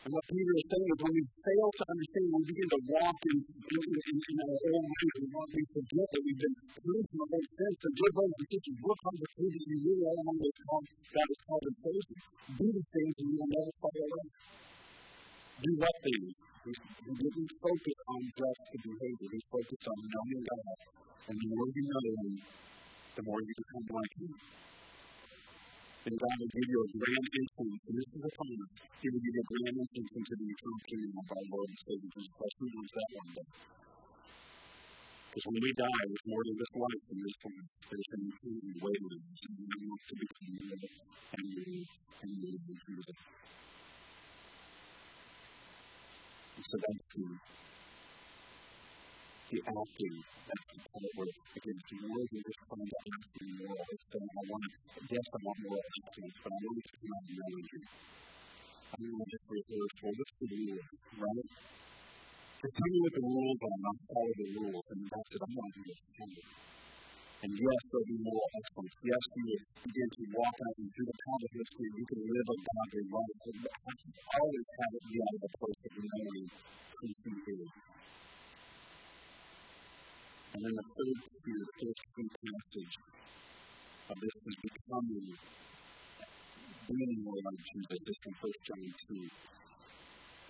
And 0.00 0.10
what 0.10 0.26
Peter 0.26 0.54
is 0.58 0.66
saying 0.74 0.90
is 0.90 0.98
when 1.06 1.14
we 1.14 1.22
fail 1.22 1.68
to 1.70 1.84
understand, 1.86 2.26
we 2.34 2.42
begin 2.50 2.68
to 2.74 2.80
walk 2.98 3.18
in, 3.30 3.36
in, 3.46 3.82
in, 3.94 4.16
in 4.26 4.36
our 4.42 4.58
own 4.58 4.84
and 4.90 5.50
we 5.54 5.62
forget 5.70 6.06
that 6.10 6.22
we've 6.26 6.40
been 6.40 6.56
cleansed 6.82 7.10
from 7.14 7.30
our 7.30 7.46
sins. 7.46 7.76
So, 7.78 7.88
dear 7.94 8.10
brothers 8.10 8.38
and 8.42 8.48
sisters, 8.50 8.78
work 8.90 9.02
on 9.06 9.14
the 9.22 9.28
things 9.38 9.52
that 9.54 9.66
you 9.70 9.78
really 9.86 10.02
are 10.10 10.18
among 10.18 10.38
those 10.40 10.58
called, 10.66 10.86
God 11.14 11.28
has 11.30 11.40
called 11.46 11.62
and 11.62 11.76
chosen. 11.78 12.16
Do 12.58 12.66
the 12.74 12.84
things 12.90 13.14
and 13.22 13.26
you 13.30 13.36
will 13.38 13.50
never 13.54 13.72
fall 13.78 13.96
away. 14.02 14.26
Do 15.62 15.70
what 15.78 15.94
things? 16.02 16.49
We 16.60 16.72
didn't 16.76 17.52
focus 17.56 17.96
on 18.04 18.20
just 18.36 18.62
the 18.68 18.78
behavior. 18.84 19.28
We 19.32 19.40
focused 19.48 19.86
on 19.88 19.98
knowing 20.12 20.44
God. 20.44 20.76
And 21.32 21.36
the 21.40 21.48
more 21.56 21.68
you 21.72 21.84
know 21.88 22.04
Him, 22.20 22.34
the 23.16 23.22
more 23.24 23.40
you 23.40 23.54
become 23.56 23.86
like 23.96 24.14
Him. 24.20 24.32
And 26.00 26.14
God 26.20 26.34
will 26.36 26.52
give 26.52 26.68
you 26.68 26.80
a 26.84 26.88
grand 27.00 27.28
entrance, 27.32 27.80
and 27.80 27.94
this 27.96 28.08
is 28.12 28.22
a 28.24 28.32
promise. 28.36 28.72
He 29.00 29.06
will 29.08 29.22
give 29.24 29.34
you 29.36 29.40
a 29.40 29.48
grand 29.52 29.76
entrance 29.80 30.12
into 30.20 30.32
the 30.36 30.46
eternal 30.52 30.80
kingdom 30.84 31.12
of 31.16 31.26
our 31.32 31.44
Lord 31.48 31.68
and 31.72 31.80
Savior 31.80 32.10
Jesus 32.12 32.28
Christ. 32.36 32.56
Who 32.60 32.66
knows 32.72 32.92
that 32.92 33.08
one 33.20 33.30
day? 33.40 33.48
Because 35.32 35.44
when 35.48 35.60
we 35.64 35.72
die, 35.80 36.02
there's 36.08 36.26
more 36.28 36.44
to 36.44 36.54
this 36.60 36.72
life 36.76 37.02
than 37.08 37.18
this 37.24 37.36
life. 37.40 37.68
There's 37.88 38.10
an 38.16 38.20
eternity 38.36 38.72
waiting 38.84 39.08
on 39.08 39.20
us, 39.32 39.40
and 39.48 39.54
we 39.60 39.76
want 39.88 40.02
to 40.08 40.14
become 40.20 40.50
more 40.60 40.76
and 40.76 41.46
more 41.56 41.84
and 42.20 42.32
in 42.36 42.76
Jesus. 42.84 43.16
so 46.60 46.76
that 46.76 46.96
the 47.16 47.24
he 49.50 49.58
acting 49.58 50.14
as 50.52 50.62
the 50.70 50.78
power 50.94 51.26
against 51.58 51.84
the 51.90 51.96
world 52.06 52.28
and 52.30 52.42
just 52.46 52.60
find 52.70 52.86
out 52.86 53.10
the 53.34 53.46
moral. 53.58 53.86
It's 53.90 54.06
saying, 54.06 54.30
I 54.30 54.42
want, 54.46 54.62
to, 54.62 54.70
yes, 55.10 55.26
I 55.34 55.38
want 55.42 55.58
moral 55.64 55.82
excellence, 55.90 56.38
but 56.38 56.52
I 56.54 56.58
want 56.62 56.78
it 56.78 56.86
to 56.86 56.94
come 57.00 57.10
out 57.10 57.24
of 57.26 57.34
melody. 57.34 57.80
I 58.90 58.96
want 59.00 59.20
to 59.20 59.26
just 59.26 59.46
rehearse, 59.50 59.94
well, 60.02 60.14
what's 60.14 60.34
the 60.38 60.46
rule, 60.54 60.82
right? 61.18 61.48
Just 62.60 62.74
tell 62.78 62.90
me 62.94 62.98
what 63.02 63.14
the 63.18 63.24
rules 63.26 63.58
are, 63.58 63.74
and 63.74 63.84
I'll 63.90 64.00
follow 64.06 64.32
the 64.38 64.46
rules, 64.54 64.84
and 64.90 65.00
that's 65.10 65.30
it. 65.34 65.42
I'm 65.42 65.54
not 65.56 65.70
going 65.74 65.90
to 65.90 66.79
And 67.40 67.52
yes, 67.56 67.80
there'll 67.88 68.04
be 68.04 68.20
moral 68.20 68.52
excellence. 68.52 68.94
Yes, 69.00 69.24
you 69.32 69.44
will 69.48 69.64
begin 69.80 70.08
to 70.12 70.22
walk 70.36 70.56
out 70.60 70.76
and 70.76 70.88
through 70.92 71.08
the 71.08 71.18
power 71.24 71.40
of 71.40 71.52
history, 71.56 71.88
you 71.96 72.04
can 72.04 72.20
live 72.20 72.48
a 72.52 72.56
godly 72.68 73.04
life. 73.16 73.36
But 73.40 73.96
always 74.36 74.66
have 74.76 74.92
it 74.92 75.04
be 75.08 75.16
out 75.24 75.34
of 75.34 75.40
the 75.40 75.52
place 75.56 75.80
of 75.80 75.92
knowing 76.04 76.46
who 76.52 77.06
he 77.08 77.32
is. 77.48 77.70
And 80.52 80.60
then 80.68 80.74
the 80.76 80.84
third 80.84 81.16
key, 81.16 81.56
the 81.56 81.68
third 81.80 81.98
key 82.12 82.28
passage 82.28 82.94
of 83.00 84.16
this 84.20 84.36
is 84.36 84.56
becoming, 84.60 85.28
being 86.92 87.14
more 87.24 87.40
like 87.40 87.60
Jesus. 87.72 87.98
This 88.04 88.18
from 88.20 88.34
1 88.36 88.52
John 88.68 88.84
2. 88.84 89.16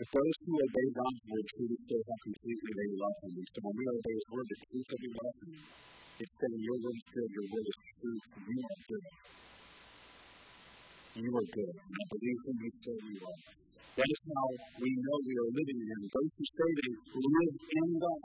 If 0.00 0.09
those 0.11 0.37
who 0.42 0.53
obey 0.59 0.88
God's 0.90 1.22
word 1.22 1.46
truly 1.55 1.79
show 1.87 2.00
how 2.03 2.18
completely 2.18 2.72
they 2.74 2.90
love 2.98 3.16
Him, 3.22 3.33
and 3.38 3.46
so 3.46 3.59
when 3.62 3.74
we 3.79 3.85
obey 3.94 4.14
His 4.18 4.26
word, 4.33 4.48
it 4.50 4.61
proves 4.66 4.88
that 4.90 4.98
we 4.98 5.09
love 5.14 5.37
Him. 5.38 5.89
It's 6.20 6.37
saying, 6.37 6.61
Your 6.61 6.76
word 6.85 7.00
is 7.00 7.09
good, 7.16 7.30
your 7.33 7.46
word 7.48 7.64
is 7.64 7.78
true, 7.96 8.18
you 8.44 8.61
are 8.61 8.80
good. 8.92 9.04
You 11.16 11.30
are 11.33 11.48
good, 11.48 11.74
and 11.80 11.96
I 11.96 12.04
believe 12.12 12.38
who 12.44 12.52
you 12.61 12.70
say 12.76 12.92
you 12.92 13.18
are. 13.24 13.40
That 13.96 14.04
is 14.04 14.20
how 14.28 14.48
we 14.85 14.90
know 15.00 15.16
we 15.24 15.35
are 15.40 15.50
living 15.56 15.80
in 15.80 15.88
Him. 15.88 16.02
Those 16.12 16.33
who 16.37 16.44
say 16.44 16.68
they 16.76 16.92
live 16.92 17.54
in 17.56 17.88
God 18.04 18.20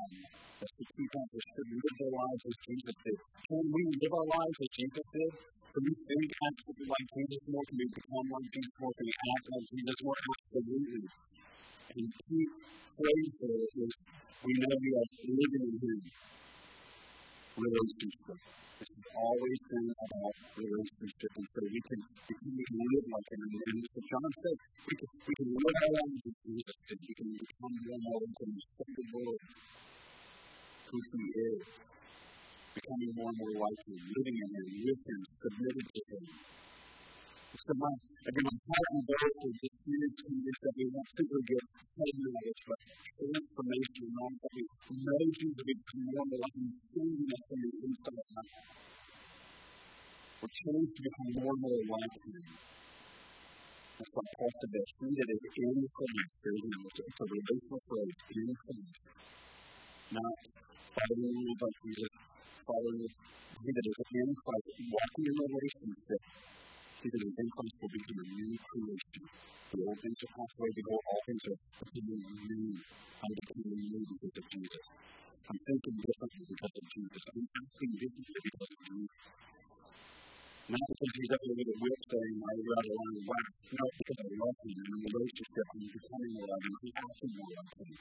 to 0.60 0.84
keep 0.91 1.12
on 1.15 1.25
to 1.31 1.62
live 1.71 1.95
their 1.95 2.13
lives 2.19 2.43
as 2.51 2.58
Jesus 2.67 2.95
did. 2.99 3.17
Can 3.47 3.63
we 3.63 3.81
live 3.88 4.12
our 4.12 4.27
lives 4.27 4.58
as 4.60 4.71
Jesus 4.75 5.05
did? 5.15 5.31
Can 5.71 5.81
we 5.88 5.93
think 5.95 6.27
absolutely 6.51 6.88
like 6.91 7.08
Jesus 7.15 7.43
more? 7.47 7.63
Can 7.63 7.77
we 7.79 7.88
become 7.95 8.27
like 8.27 8.47
Jesus 8.51 8.75
more? 8.75 8.91
Can 8.91 9.05
we 9.08 9.15
act 9.23 9.45
like 9.55 9.67
Jesus 9.71 9.97
more? 10.03 10.17
Absolutely. 10.19 11.03
And 11.95 12.08
keep 12.12 12.49
praying 12.99 13.31
for 13.39 13.51
it 13.55 13.71
is 13.88 13.93
we 14.43 14.51
know 14.51 14.73
we 14.84 14.89
are 14.99 15.10
living 15.31 15.63
in 15.63 15.75
Him. 15.79 15.99
Relationship. 17.55 18.35
This 18.75 18.91
has 18.91 19.07
always 19.15 19.59
been 19.71 19.87
about 19.87 20.35
relationship, 20.59 21.31
and 21.39 21.47
so 21.47 21.59
we 21.63 21.79
can, 21.87 21.99
we 22.27 22.35
can, 22.35 22.75
live 22.75 23.07
like 23.15 23.27
Him. 23.31 23.41
And, 23.47 23.55
and 23.55 23.79
as 23.79 24.03
John 24.11 24.27
said, 24.27 24.57
we 24.83 24.93
can, 24.99 25.09
we 25.23 25.33
can 25.39 25.49
live 25.55 25.77
our 25.79 25.91
lives 25.95 26.23
as 26.27 26.35
Jesus 26.43 26.75
did. 26.83 26.99
We 26.99 27.13
can 27.15 27.29
become 27.39 27.75
more 27.79 27.95
and 27.95 28.03
more 28.03 28.23
into 28.27 28.91
the 28.91 29.05
Lord 29.15 29.39
who 30.91 30.97
He 30.99 31.23
is, 31.31 31.63
becoming 32.75 33.11
more 33.15 33.31
and 33.31 33.39
more 33.39 33.55
like 33.63 33.79
Him, 33.87 33.99
living 34.03 34.35
in 34.35 34.49
Him, 34.51 34.67
with 34.91 35.01
Him, 35.07 35.21
submitted 35.39 35.87
to 35.95 36.01
Him. 36.11 36.23
So 37.55 37.71
my, 37.71 37.87
again, 37.87 38.43
my 38.51 38.55
heart 38.67 38.87
and 38.91 39.03
goal 39.07 39.31
for 39.39 39.51
this 39.63 39.74
unity 39.85 40.33
is 40.49 40.57
that 40.65 40.73
we 40.77 40.85
won't 40.89 41.09
simply 41.13 41.43
get 41.45 41.63
head 41.65 42.15
knowledge, 42.17 42.61
but 42.67 42.79
transformation 43.15 44.03
and 44.09 44.17
all 44.21 44.33
that 44.33 44.53
know 44.57 45.19
Jesus 45.29 45.55
to 45.57 45.63
become 45.65 46.03
more 46.09 46.25
and 46.25 46.69
changing 46.93 47.29
us 47.29 47.43
from 47.45 47.59
the 47.61 47.71
inside 47.85 48.25
out. 48.41 48.49
We're 50.41 50.53
changed 50.53 50.93
to 50.97 51.01
become 51.05 51.29
more 51.37 51.53
and 51.53 51.61
more 51.61 51.81
like 51.97 52.13
Him. 52.25 52.43
That's 53.97 54.11
why 54.11 54.25
Paul 54.35 54.51
said 54.51 54.71
that 54.75 54.87
he 54.99 55.07
that 55.15 55.29
is 55.31 55.43
in 55.55 55.75
Christ, 55.87 56.33
there 56.43 56.55
is 56.57 56.65
no, 56.67 56.79
it's 56.83 57.21
a 57.21 57.25
relational 57.31 57.81
phrase, 57.87 58.17
in 58.35 58.49
Christ. 58.59 58.99
Not 60.11 60.35
following 60.95 61.35
rules 61.39 61.61
Jesus, 61.85 62.11
following 62.67 63.07
he 63.07 63.69
that 63.71 63.87
is 63.87 63.99
in 64.19 64.29
Christ, 64.35 64.67
walking 64.91 65.25
in 65.31 65.35
relationship, 65.47 66.21
because 67.03 67.23
in 67.25 67.34
increase 67.38 67.75
will 67.81 67.91
become 67.91 68.19
a 68.21 68.27
new 68.31 68.51
creation. 68.60 69.23
The 69.73 69.77
old 69.88 69.99
things 69.99 70.19
are 70.23 70.34
passed 70.36 70.55
away, 70.60 70.71
behold, 70.75 71.03
all 71.10 71.21
things 71.27 71.43
are 71.49 71.60
becoming 71.91 72.23
new. 72.47 72.75
I'm 73.23 73.34
becoming 73.36 73.79
new 73.79 74.03
because 74.05 74.38
of 74.39 74.45
Jesus. 74.51 74.86
I'm 75.49 75.60
thinking 75.62 75.97
differently 76.01 76.45
because 76.49 76.75
of 76.75 76.86
Jesus. 76.91 77.23
I'm 77.36 77.45
acting 77.60 77.91
differently 77.99 78.39
because 78.45 78.71
of 78.71 78.79
Jesus. 78.86 79.19
Not 80.65 80.81
because 80.89 81.13
he's 81.19 81.31
up 81.36 81.41
there 81.45 81.58
with 81.62 81.69
a 81.69 81.77
whip 81.77 81.99
saying, 82.10 82.38
I 82.41 82.51
would 82.58 82.67
rather 82.73 82.95
run 82.97 83.15
whack. 83.29 83.49
Not 83.77 83.91
because 84.01 84.19
I 84.25 84.29
love 84.34 84.58
him 84.65 84.73
and 84.75 84.88
I'm 84.89 84.97
in 84.97 85.05
a 85.05 85.12
relationship, 85.13 85.67
I'm 85.75 85.86
becoming 85.93 86.34
more 86.39 86.49
like 86.49 86.63
him, 86.65 86.75
I'm 86.75 86.93
acting 87.05 87.34
more 87.38 87.51
like 87.53 87.73
him. 87.86 87.91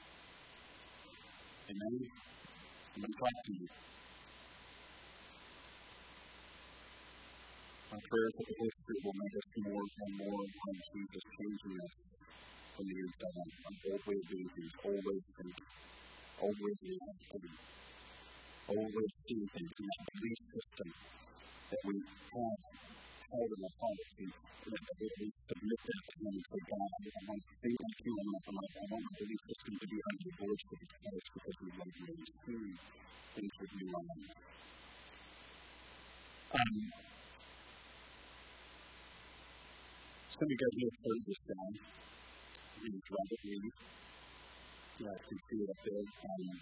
Amen? 1.69 1.95
I'm 2.01 3.01
going 3.01 3.13
to 3.13 3.19
talk 3.19 3.37
to 3.45 3.51
you. 3.53 3.67
My 7.95 8.03
prayers 8.11 8.35
that 8.35 8.43
the 8.43 8.55
Holy 8.59 8.75
Spirit 8.75 9.01
will 9.07 9.15
make 9.23 9.35
us 9.39 9.47
more 9.55 9.87
and 9.87 10.13
more 10.19 10.43
like 10.43 10.83
Jesus, 10.91 11.23
changing 11.31 11.79
us 11.79 11.93
from 12.75 12.91
the 12.91 12.97
inside 12.99 13.35
out. 13.39 13.51
An 13.71 13.75
old 13.87 14.03
way 14.03 14.19
of 14.19 14.25
doing 14.27 14.49
things, 14.51 14.73
old 14.83 14.99
of 14.99 15.15
thinking, 15.39 15.67
old 16.43 16.59
of 16.59 16.75
reacting, 16.83 17.55
old 18.67 18.91
way 18.91 19.05
of 19.07 19.13
seeing 19.23 19.47
that 19.47 19.67
belief 20.11 20.39
system 20.51 20.89
that 21.71 21.81
we 21.87 21.95
have 22.03 22.59
held 23.31 23.51
in 23.55 23.59
our 23.63 23.75
hearts, 23.79 24.11
and 24.19 24.31
that 24.75 24.95
we 24.99 25.27
submit 25.31 25.79
that 25.87 26.03
to 26.03 26.15
Him 26.19 26.35
and 26.35 26.43
say, 26.51 26.61
God, 26.67 26.89
I 26.91 26.99
want 27.31 27.43
to 27.47 27.53
think 27.63 27.77
like 27.79 27.99
you, 28.03 28.11
I 28.11 28.23
want, 28.27 28.71
I 28.75 28.83
want 28.91 29.03
my 29.07 29.13
belief 29.23 29.39
system 29.47 29.73
to 29.79 29.87
be 29.87 29.99
under 30.03 30.31
yours 30.35 30.61
for 30.67 30.75
the 30.83 30.87
Christ 30.99 31.27
because 31.31 31.55
we 31.63 31.69
love 31.79 31.95
you 31.95 32.11
and 32.11 32.27
see 32.27 32.59
things 33.39 33.53
with 33.55 33.71
new 33.79 33.87
eyes. 33.95 34.35
Um, 36.59 37.14
some 40.35 40.47
of 40.47 40.51
you 40.51 40.59
guys 40.59 40.75
may 40.75 40.83
have 40.83 40.99
heard 40.99 41.21
this 41.23 41.39
guy. 41.47 41.67
Name 42.83 42.99
is 42.99 43.07
Robert 43.07 43.41
Lee. 43.47 43.71
You 44.99 45.03
guys 45.07 45.21
can 45.31 45.39
see 45.47 45.63
it 45.63 45.69
up 45.71 45.79
there. 45.79 46.03
Um, 46.27 46.59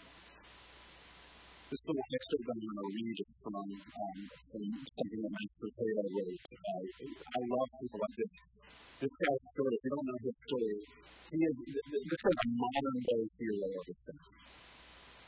this 1.73 1.81
little 1.89 2.05
excerpt 2.05 2.53
I'm 2.53 2.61
going 2.61 2.77
to 2.77 2.87
read 2.93 3.17
from, 3.41 3.53
um, 3.57 3.71
from 4.53 4.63
something 4.93 5.21
that 5.25 5.33
Max 5.33 5.49
Lucado 5.57 6.05
wrote. 6.05 6.37
Uh, 6.53 6.85
I 7.33 7.39
love 7.49 7.69
people 7.81 7.97
like 7.97 8.13
this. 8.13 8.33
This 9.01 9.09
guy's 9.09 9.41
story, 9.57 9.73
if 9.73 9.81
you 9.81 9.89
don't 9.89 10.05
know 10.05 10.19
his 10.21 10.37
story, 10.45 10.77
he 11.33 11.37
is, 11.41 11.55
this 12.13 12.21
guy's 12.21 12.39
a 12.45 12.49
modern 12.53 12.97
day 13.09 13.25
hero 13.41 13.69
of 13.73 13.97
time. 14.05 14.21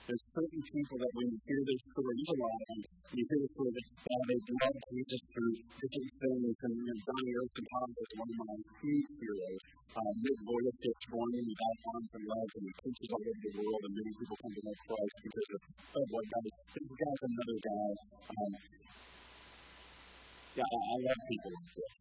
There's 0.05 0.21
certain 0.37 0.61
people 0.61 0.97
that 1.01 1.11
when 1.17 1.25
you 1.33 1.39
hear 1.49 1.61
their 1.65 1.81
a 1.81 2.37
lot 2.37 2.53
of 2.53 2.65
them, 2.69 2.81
you 3.17 3.23
hear 3.25 3.41
the 3.41 3.49
story 3.57 3.73
that 3.73 3.87
uh, 4.05 4.21
they 4.29 4.37
love 4.37 4.77
Jesus 4.93 5.21
through 5.33 5.53
different 5.81 6.11
things. 6.21 6.55
And 6.61 6.73
you 6.77 6.93
Johnny 6.93 7.33
Rosenthal 7.33 7.89
is 7.89 8.11
one 8.13 8.29
of 8.29 8.37
my 8.37 8.53
huge 8.85 9.09
heroes. 9.17 9.61
Uh, 9.97 10.13
gets 10.21 11.05
born 11.09 11.31
without 11.33 11.77
arms 11.89 12.11
and 12.21 12.25
legs, 12.29 12.53
and 12.53 12.63
he 12.69 12.73
preaches 12.85 13.09
all 13.17 13.23
over 13.25 13.41
the 13.49 13.53
world, 13.57 13.81
and 13.81 13.93
many 13.97 14.11
people 14.13 14.37
come 14.45 14.53
to 14.53 14.61
know 14.61 14.77
Christ 14.85 15.17
because 15.25 15.49
of, 15.57 15.61
oh 15.73 16.05
boy, 16.05 16.23
God, 16.29 16.43
this 16.53 16.85
guy's 16.85 17.21
another 17.25 17.57
guy. 17.65 17.89
Um, 18.29 18.53
yeah, 20.53 20.69
I, 20.69 20.77
I 20.85 20.95
love 21.01 21.21
people 21.33 21.49
like 21.49 21.71
this. 21.81 21.93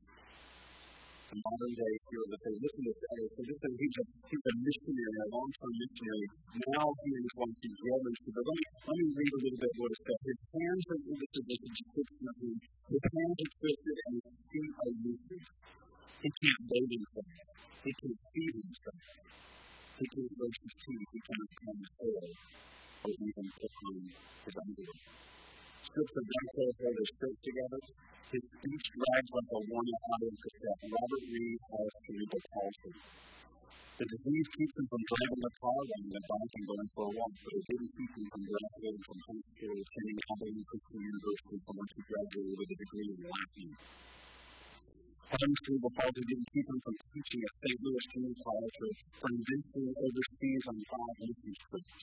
So 1.34 1.42
modern 1.50 1.74
day 1.74 1.94
hero 2.14 2.24
that 2.30 2.40
they 2.46 2.54
listen 2.62 2.82
to 2.86 2.94
this. 2.94 3.30
So 3.34 3.42
this 3.42 3.58
is, 3.58 3.74
he's, 3.74 3.96
a, 3.98 4.04
he's 4.30 4.44
a 4.46 4.54
missionary, 4.54 5.18
a 5.18 5.26
long-term 5.34 5.74
missionary. 5.82 6.26
Now 6.62 6.86
he 6.94 7.10
is 7.10 7.32
going 7.34 7.56
to 7.58 7.68
jail 7.74 7.98
ministry. 8.06 8.30
But 8.38 8.44
let 8.46 8.54
me, 8.54 8.66
let 8.86 8.94
me 8.94 9.06
read 9.18 9.32
a 9.34 9.38
little 9.42 9.60
bit 9.66 9.72
what 9.74 9.90
it 9.90 9.98
says. 9.98 10.20
His 10.30 10.40
hands 10.54 10.84
are 10.94 11.00
the 11.10 11.26
position 11.34 11.70
description 11.74 12.24
of 12.30 12.36
him. 12.38 12.54
His 12.86 13.02
hands 13.02 13.38
are 13.42 13.50
twisted 13.50 13.96
and 13.98 14.14
his 14.14 14.36
feet 14.46 14.74
are 14.78 14.94
useless. 14.94 15.46
He 16.22 16.28
can't 16.38 16.62
bathe 16.70 16.92
himself. 17.02 17.30
He 17.82 17.90
can't 17.98 18.20
feed 18.30 18.54
himself. 18.54 19.02
He 19.98 20.04
can't 20.06 20.32
brush 20.38 20.58
his 20.62 20.74
teeth. 20.86 21.08
He 21.18 21.18
can't 21.18 21.50
comb 21.50 21.78
his 21.82 21.94
hair 21.98 22.26
or 22.30 23.10
even 23.10 23.46
put 23.58 23.74
on 23.74 23.94
his 24.06 24.54
underwear. 24.54 24.98
Strips 25.94 26.10
of 26.18 26.26
dental 26.26 26.74
hold 26.74 26.98
his 26.98 27.10
shirt 27.14 27.36
together. 27.38 27.80
His 28.34 28.42
speech 28.42 28.86
drags 28.98 29.30
like 29.30 29.50
a 29.54 29.60
worn 29.62 29.86
out 29.86 30.02
audio 30.10 30.34
cassette. 30.42 30.90
Robert 30.90 31.24
Reed 31.30 31.60
has 31.70 31.90
cerebral 32.02 32.42
palsy. 32.50 32.92
The 34.02 34.06
disease 34.10 34.48
keeps 34.58 34.74
him 34.74 34.86
from 34.90 35.02
driving 35.06 35.42
a 35.46 35.52
car, 35.54 35.80
running 35.86 36.18
a 36.18 36.22
bike, 36.26 36.54
and 36.58 36.66
going 36.66 36.90
for 36.98 37.04
a 37.06 37.12
walk, 37.14 37.34
but 37.46 37.52
it 37.54 37.62
didn't 37.70 37.94
keep 37.94 38.10
him 38.10 38.26
from 38.26 38.42
graduating 38.42 39.04
from 39.06 39.18
high 39.22 39.44
school, 39.54 39.76
attending 39.86 40.18
Abilene 40.18 40.66
Christian 40.66 40.98
University, 41.14 41.56
from 41.62 41.74
which 41.78 41.92
he 41.94 42.02
graduated 42.10 42.54
with 42.58 42.74
a 42.74 42.78
degree 42.82 43.08
in 43.14 43.18
Latin. 43.30 43.68
Having 45.30 45.54
cerebral 45.62 45.94
palsy 45.94 46.22
didn't 46.26 46.50
keep 46.50 46.66
him 46.74 46.78
from 46.82 46.94
teaching 47.14 47.38
at 47.46 47.54
St. 47.54 47.78
Louis 47.86 48.04
Junior 48.10 48.34
College 48.42 48.76
or 48.82 48.90
from 49.14 49.34
venturing 49.46 49.94
overseas 49.94 50.64
on 50.74 50.78
five 50.90 51.14
mission 51.22 51.54
trips. 51.54 52.02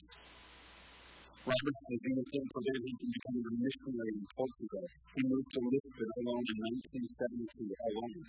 Robert's 1.42 1.82
disease 1.90 2.22
didn't 2.30 2.54
prevent 2.54 2.82
him 2.86 2.94
from 3.02 3.10
becoming 3.18 3.46
a 3.50 3.54
missionary 3.66 4.14
in 4.14 4.26
Portugal. 4.30 4.86
He 5.10 5.20
moved 5.26 5.50
to 5.50 5.60
Lisbon 5.74 6.10
alone 6.22 6.46
in 6.46 6.58
1972 6.70 7.66
alone. 7.82 8.22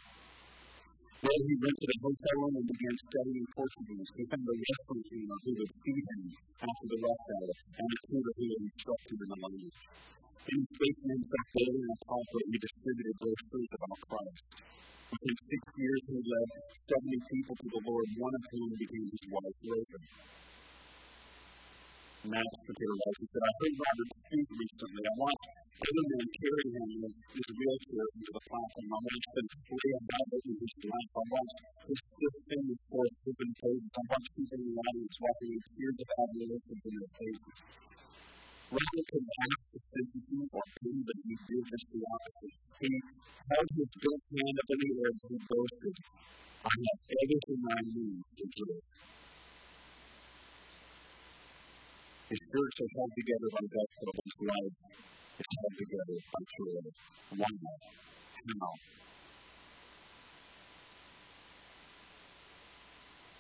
Where 1.22 1.42
he 1.46 1.54
rented 1.62 1.90
a 1.94 1.98
hotel 2.02 2.38
room 2.42 2.56
and 2.58 2.68
began 2.74 2.96
studying 3.06 3.46
Portuguese. 3.54 4.10
He 4.18 4.24
found 4.34 4.46
a 4.50 4.56
restaurant 4.58 5.06
owner 5.14 5.38
who 5.46 5.52
would 5.62 5.74
feed 5.78 6.06
him 6.10 6.24
after 6.58 6.86
the 6.90 7.00
rush 7.06 7.26
hour 7.30 7.52
and 7.54 7.86
a 7.94 7.98
tutor 8.02 8.34
who 8.34 8.46
would 8.50 8.64
instruct 8.66 9.06
him 9.06 9.20
in 9.22 9.30
the 9.30 9.40
language. 9.46 9.82
In 10.50 10.62
facing 10.74 11.10
himself 11.14 11.48
daily 11.54 11.82
in 11.86 11.92
a 11.94 11.98
pulpit, 12.10 12.46
he 12.50 12.58
distributed 12.66 13.16
brochures 13.22 13.72
about 13.78 14.00
Christ. 14.10 14.42
Within 15.14 15.36
six 15.38 15.62
years, 15.78 16.02
he 16.10 16.18
led 16.18 16.50
70 16.82 17.30
people 17.30 17.56
to 17.62 17.68
the 17.78 17.82
Lord, 17.94 18.08
one 18.18 18.34
of 18.34 18.44
whom 18.50 18.70
became 18.74 19.06
his 19.06 19.26
wife, 19.30 19.58
Rosa. 19.70 20.02
Matt's 22.24 22.56
computer 22.64 22.96
was. 23.04 23.16
He 23.20 23.28
said, 23.28 23.44
I 23.44 23.52
heard 23.60 23.76
Robert 23.84 24.10
speak 24.16 24.48
recently. 24.56 25.04
I 25.04 25.14
watched 25.20 25.48
other 25.84 26.06
men 26.08 26.28
carry 26.40 26.66
him 26.72 26.86
in 26.88 27.02
his 27.36 27.48
wheelchair 27.52 28.08
into 28.16 28.32
the 28.32 28.44
platform. 28.48 28.88
I 28.96 29.00
watched 29.04 29.32
him 29.36 29.48
lay 29.52 29.92
a 29.92 30.02
Bible 30.08 30.42
in 30.48 30.56
his 30.64 30.74
lap. 30.88 31.08
I 31.20 31.24
watched 31.36 31.60
his 31.84 32.34
fingers 32.48 32.84
force 32.88 33.16
open 33.28 33.52
pages. 33.60 33.92
I 33.92 34.04
watched 34.08 34.32
people 34.40 34.56
in 34.56 34.72
the 34.72 34.76
audience 34.80 35.16
walking 35.20 35.50
with 35.52 35.68
tears 35.76 36.00
of 36.00 36.10
admiration 36.16 36.76
in 36.80 36.92
their 36.96 37.12
faces. 37.20 37.58
Robert 38.72 39.06
could 39.12 39.28
ask 39.44 39.60
for 39.68 39.82
sympathy 39.84 40.40
or 40.48 40.66
pity, 40.80 41.02
but 41.04 41.18
he 41.28 41.36
did 41.44 41.64
just 41.76 41.88
the 41.92 42.02
opposite. 42.08 42.56
He 42.80 42.92
held 43.52 43.70
his 43.76 43.92
good 44.00 44.22
hand 44.32 44.56
up 44.64 44.70
in 44.72 44.80
the 44.80 44.92
air 44.96 45.12
and 45.12 45.20
he 45.28 45.38
boasted, 45.44 45.96
I 46.64 46.72
have 46.72 47.02
everything 47.20 47.60
I 47.68 47.80
need 47.84 48.24
to 48.40 48.46
do 48.48 48.68
His 52.30 52.40
spirits 52.40 52.80
are 52.82 52.92
held 52.96 53.12
together 53.16 53.50
by 53.52 53.66
God, 53.68 53.90
his 54.24 54.36
life 54.42 54.76
is 55.40 55.48
held 55.60 55.76
together 55.78 56.18
by 56.32 56.42
joy. 56.56 56.82
Why? 57.38 57.52
How? 58.62 58.74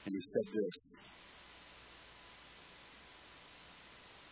And 0.06 0.16
he 0.16 0.22
said 0.22 0.46
this 0.54 0.76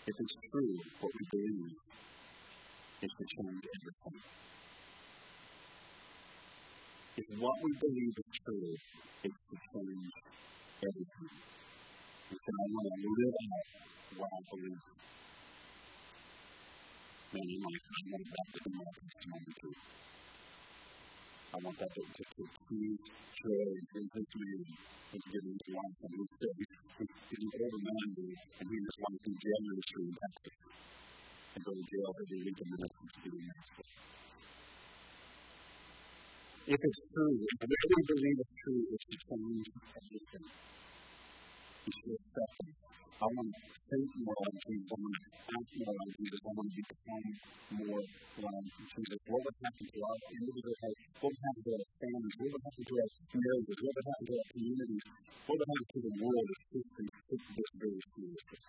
If 0.07 0.15
it's 0.19 0.33
true 0.51 0.77
what 0.99 1.11
we 1.13 1.25
believe, 1.31 1.71
it 3.01 3.11
can 3.17 3.27
change 3.27 3.63
everything. 3.75 4.21
If 7.17 7.25
what 7.39 7.55
we 7.63 7.71
believe 7.79 8.15
is 8.17 8.39
true, 8.45 8.75
it 9.23 9.31
can 9.31 9.59
change 9.71 10.11
everything. 10.83 11.60
stiamo 12.37 12.81
lavorando 12.83 13.59
guardo 14.15 14.55
many 17.33 17.57
months 17.59 17.87
I 17.97 18.11
went 18.11 18.27
back 18.31 18.47
to 18.53 18.69
my 18.77 18.85
personality 18.93 19.69
I 21.53 21.57
want 21.63 21.77
that 21.79 21.91
book 21.95 22.07
to 22.15 22.23
succeed, 22.23 22.99
joy, 23.35 23.71
and 23.95 24.07
victory, 24.15 24.55
and 25.11 25.21
giving 25.31 25.55
his 25.59 25.67
life 25.75 25.97
on 26.03 26.11
his 26.19 26.31
day. 26.39 26.55
He's 27.27 27.43
an 27.43 27.51
older 27.59 27.81
man, 27.83 28.07
and 28.59 28.67
he 28.71 28.77
just 28.83 28.99
wants 29.03 29.23
to 29.23 29.29
be 29.31 29.37
generously 29.39 30.03
impacted 30.11 30.53
and 31.55 31.63
go 31.65 31.71
to 31.75 31.83
jail 31.91 32.11
every 32.23 32.39
week 32.45 32.57
and 32.61 32.69
minister 32.71 33.03
to 33.11 33.19
be 33.21 33.29
a 33.35 33.41
master. 33.47 33.83
If 36.67 36.79
it's 36.79 37.01
true, 37.11 37.35
if 37.35 37.57
what 37.59 37.91
we 37.91 38.03
believe 38.15 38.39
is 38.39 38.51
true, 38.63 38.81
it 38.95 38.99
should 39.03 39.21
change 39.27 39.67
everything. 39.97 40.45
I 41.81 43.25
want 43.25 43.49
to 43.49 43.61
think 43.89 44.05
more 44.21 44.37
like 44.37 44.59
Jesus. 44.69 44.93
I 44.93 44.97
want 45.01 45.17
to 45.17 45.29
act 45.49 45.71
more 45.81 45.95
like 45.97 46.13
Jesus. 46.13 46.39
I 46.45 46.51
want 46.53 46.69
to 46.69 46.77
become 46.77 47.25
more 47.73 48.01
like 48.05 48.69
Jesus. 48.85 49.17
What 49.25 49.41
would 49.41 49.57
happen 49.65 49.85
to 49.89 49.99
our 50.05 50.17
individual 50.29 50.77
health? 50.77 50.99
What 51.25 51.33
would 51.33 51.41
happen 51.41 51.61
to 51.65 51.71
our 51.73 51.87
families? 51.97 52.35
What 52.37 52.49
would 52.53 52.63
happen 52.69 52.83
to 52.85 52.95
our 53.01 53.09
marriages? 53.33 53.77
What 53.81 53.93
would 53.97 54.07
happen 54.13 54.25
to 54.29 54.33
our 54.37 54.47
communities? 54.53 55.03
What 55.49 55.55
would 55.57 55.69
happen 55.73 55.87
to 55.89 55.99
the 56.05 56.13
world 56.21 56.47
if 56.53 56.59
Christians 56.69 57.13
took 57.17 57.41
this 57.49 57.69
very 57.81 58.01
seriously? 58.13 58.59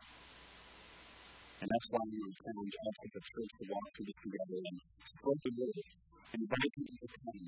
And 1.61 1.69
that's 1.69 1.89
why 1.93 2.03
we 2.09 2.17
challenge 2.33 2.75
us 2.81 2.97
as 2.97 3.13
a 3.13 3.23
church 3.29 3.51
to 3.61 3.65
walk 3.69 3.87
through 3.93 4.09
this 4.09 4.19
together 4.25 4.57
and 4.73 4.77
spread 5.05 5.39
the 5.45 5.53
word 5.53 5.85
invite 6.33 6.73
people 6.81 6.97
to 6.97 7.09
come 7.13 7.45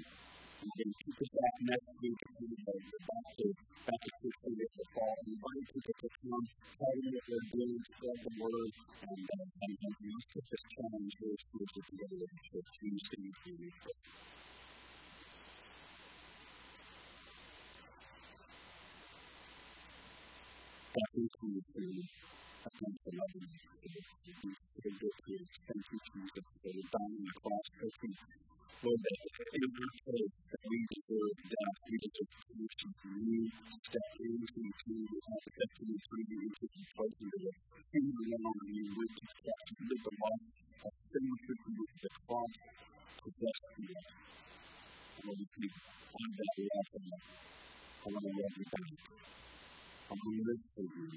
can 0.73 0.91
keep 1.05 1.17
us 1.21 1.31
back 1.35 1.55
next 1.69 1.91
week 2.01 2.21
and 2.25 2.49
you 2.49 2.59
know, 2.65 2.79
back 3.09 3.27
to 3.39 3.47
back 3.85 4.01
to 4.01 4.11
history 4.25 4.57
of 4.65 4.73
the 4.79 4.87
fall. 4.95 5.17
We 5.27 5.35
people 5.75 5.95
to 6.01 6.09
come, 6.09 6.47
tell 6.73 6.97
you 6.97 7.11
what 7.13 7.25
they're 7.29 7.49
doing, 7.53 7.79
spread 7.85 8.19
the 8.25 8.33
word, 8.41 8.73
and 9.05 9.25
uh, 9.29 9.47
and, 9.65 9.75
and 9.85 9.95
we 10.01 10.07
must 10.15 10.29
put 10.33 10.45
this 10.51 10.65
challenge 10.73 11.13
really 11.21 11.41
towards 11.53 11.73
the 11.75 11.83
together 11.85 12.19
of 12.25 12.31
the 12.33 12.41
church 12.41 12.73
and 12.83 13.01
stand 13.01 13.33
for 13.43 13.53
you. 13.53 13.71
That 20.95 21.11
is 21.19 21.31
who 21.41 21.49
we 21.49 21.93
are. 22.01 22.09
Thank 25.67 25.87
you, 25.93 25.99
Jesus, 26.01 26.47
for 26.63 26.73
dying 26.73 27.27
cross, 27.37 27.69
taking 27.81 28.15
Lord, 28.83 29.01
that 29.05 29.19
in 29.55 29.63
our 29.69 29.93
faith, 30.09 30.35
that 30.51 30.65
we 30.67 30.79
deserve 30.89 31.37
death, 31.53 31.77
we 31.87 31.97
deserve 32.01 32.31
punishment 32.49 32.95
from 32.99 33.15
you, 33.29 33.43
step 33.71 34.07
into 34.25 34.59
eternity, 34.65 35.19
have 35.29 35.45
step 35.53 35.73
into 35.85 35.95
eternity, 36.01 36.37
into 36.49 36.67
the 36.67 36.83
place 36.97 37.19
of 37.21 37.29
the 37.31 37.51
in 37.95 38.05
the 38.09 38.25
and 38.65 38.73
you 38.75 38.85
live 38.97 39.15
to 39.15 39.25
death, 39.47 39.65
you 39.71 39.85
live 39.91 40.03
the 40.03 40.15
life 40.19 40.47
of 40.87 40.93
sinlessness, 41.13 41.61
and 41.67 41.77
you 41.79 41.87
the 42.03 42.11
cross 42.27 42.53
to 43.23 43.29
death 43.39 43.63
us. 43.85 44.07
Lord, 45.25 45.39
if 45.45 45.53
you 45.61 45.71
find 45.71 46.33
that 46.39 46.53
love 46.59 46.87
for 46.93 47.03
us, 47.05 47.23
I 48.03 48.07
want 48.11 48.25
to 48.25 48.33
love 48.33 48.55
you 48.59 48.67
back. 48.73 48.93
I 50.11 50.13
want 50.15 50.23
to 50.23 50.43
live 50.49 50.63
for 50.75 50.85
you. 50.85 51.09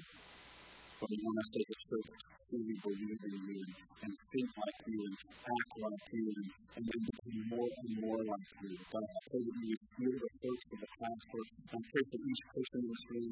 But 1.00 1.10
we 1.10 1.18
want 1.22 1.38
us 1.38 1.50
as 1.54 1.66
a 1.70 1.76
church 1.78 2.08
to 2.10 2.42
truly 2.50 2.76
believe 2.82 3.20
in 3.22 3.34
you 3.50 3.62
and 4.02 4.12
think 4.34 4.50
like 4.50 4.80
you 4.90 5.00
and 5.06 5.16
act 5.46 5.72
like 5.78 6.04
you 6.10 6.26
and, 6.26 6.48
and 6.74 6.84
then 6.90 7.00
become 7.06 7.38
more 7.54 7.70
and 7.70 7.90
more 8.02 8.20
like 8.26 8.48
you. 8.66 8.72
God, 8.90 9.04
I 9.06 9.18
pray 9.30 9.42
that 9.46 9.56
you 9.62 9.76
would 9.78 9.84
heal 9.94 10.16
the 10.18 10.30
hurts 10.42 10.66
of 10.74 10.78
the 10.82 10.90
pastor. 10.98 11.42
I 11.70 11.78
pray 11.86 12.04
for 12.10 12.18
each 12.18 12.42
person 12.50 12.76
in 12.82 12.86
this 12.90 13.04
room, 13.14 13.30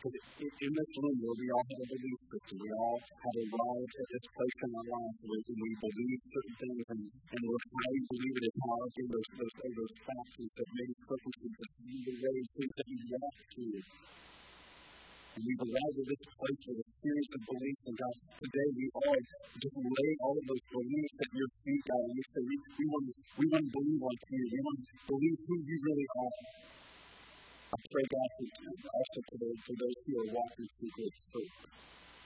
Because 0.00 0.16
in 0.64 0.72
this 0.76 0.92
room, 1.02 1.16
Lord, 1.26 1.38
we 1.42 1.48
all 1.52 1.66
have 1.66 1.82
a 1.84 1.88
belief 1.92 2.20
system. 2.32 2.56
We 2.62 2.72
all 2.72 2.98
have 3.02 3.36
arrived 3.36 3.94
at 4.00 4.08
this 4.14 4.26
place 4.32 4.56
in 4.64 4.70
our 4.76 4.88
lives 4.96 5.18
where 5.26 5.42
we 5.44 5.70
believe 5.76 6.20
certain 6.30 6.56
things 6.56 6.84
and, 6.94 7.02
and 7.08 7.40
Lord, 7.44 7.62
how 7.68 7.88
we 7.92 8.00
believe 8.14 8.36
it 8.40 8.44
is 8.48 8.56
how 8.64 8.80
in 8.96 9.06
those, 9.12 9.28
those, 9.36 9.54
those 9.76 9.94
factors 10.08 10.50
that 10.56 10.68
maybe 10.72 10.94
circumstances, 11.04 11.68
the 12.08 12.14
ways, 12.22 12.48
things 12.56 12.74
that 12.80 12.88
we 12.88 12.98
walk 13.12 13.36
through. 13.52 13.80
And 15.30 15.46
we've 15.46 15.62
arrived 15.62 15.98
at 16.02 16.06
this 16.10 16.24
place 16.26 16.62
with 16.66 16.82
a 16.82 16.86
series 17.06 17.30
of 17.38 17.40
beliefs, 17.46 17.82
and 17.86 17.96
God, 18.02 18.16
today 18.42 18.68
we 18.74 18.84
all 18.98 19.14
just 19.62 19.76
lay 19.78 20.12
all 20.26 20.34
of 20.34 20.44
those 20.50 20.64
beliefs 20.74 21.14
at 21.22 21.30
your 21.38 21.50
feet, 21.62 21.82
God, 21.86 22.02
and 22.02 22.14
we 22.18 22.22
say 22.34 22.42
we, 22.50 22.56
we, 22.58 22.84
want, 22.90 23.06
we 23.38 23.44
want 23.46 23.62
to 23.62 23.70
believe 23.70 24.02
like 24.10 24.24
you. 24.26 24.42
We 24.50 24.58
want 24.58 24.78
to 24.82 24.94
believe 25.06 25.38
who 25.46 25.54
you 25.62 25.76
really 25.86 26.08
are. 26.18 26.34
I 27.70 27.78
pray, 27.78 28.06
God, 28.10 28.30
for, 28.34 28.46
also 28.90 29.20
today 29.30 29.54
for 29.62 29.74
those 29.78 29.98
who 30.02 30.12
are 30.18 30.30
walking 30.34 30.66
through 30.66 30.92
great 30.98 31.16
hurt 31.30 31.54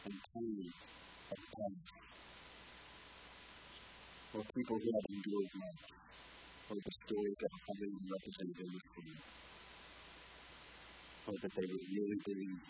and 0.08 0.16
pain 0.24 0.64
and 0.64 1.42
pain. 1.44 1.76
Or 4.32 4.42
people 4.48 4.76
who 4.80 4.88
have 4.96 5.06
endured 5.12 5.50
much. 5.60 5.82
Or 6.72 6.76
the 6.80 6.92
stories 7.04 7.36
that 7.36 7.52
are 7.52 7.76
being 7.76 8.00
represented 8.08 8.58
in 8.64 8.68
this 8.72 8.86
room. 8.96 9.43
Lord, 11.24 11.40
that 11.40 11.54
they 11.56 11.64
would 11.64 11.86
really 11.88 12.20
believe, 12.20 12.60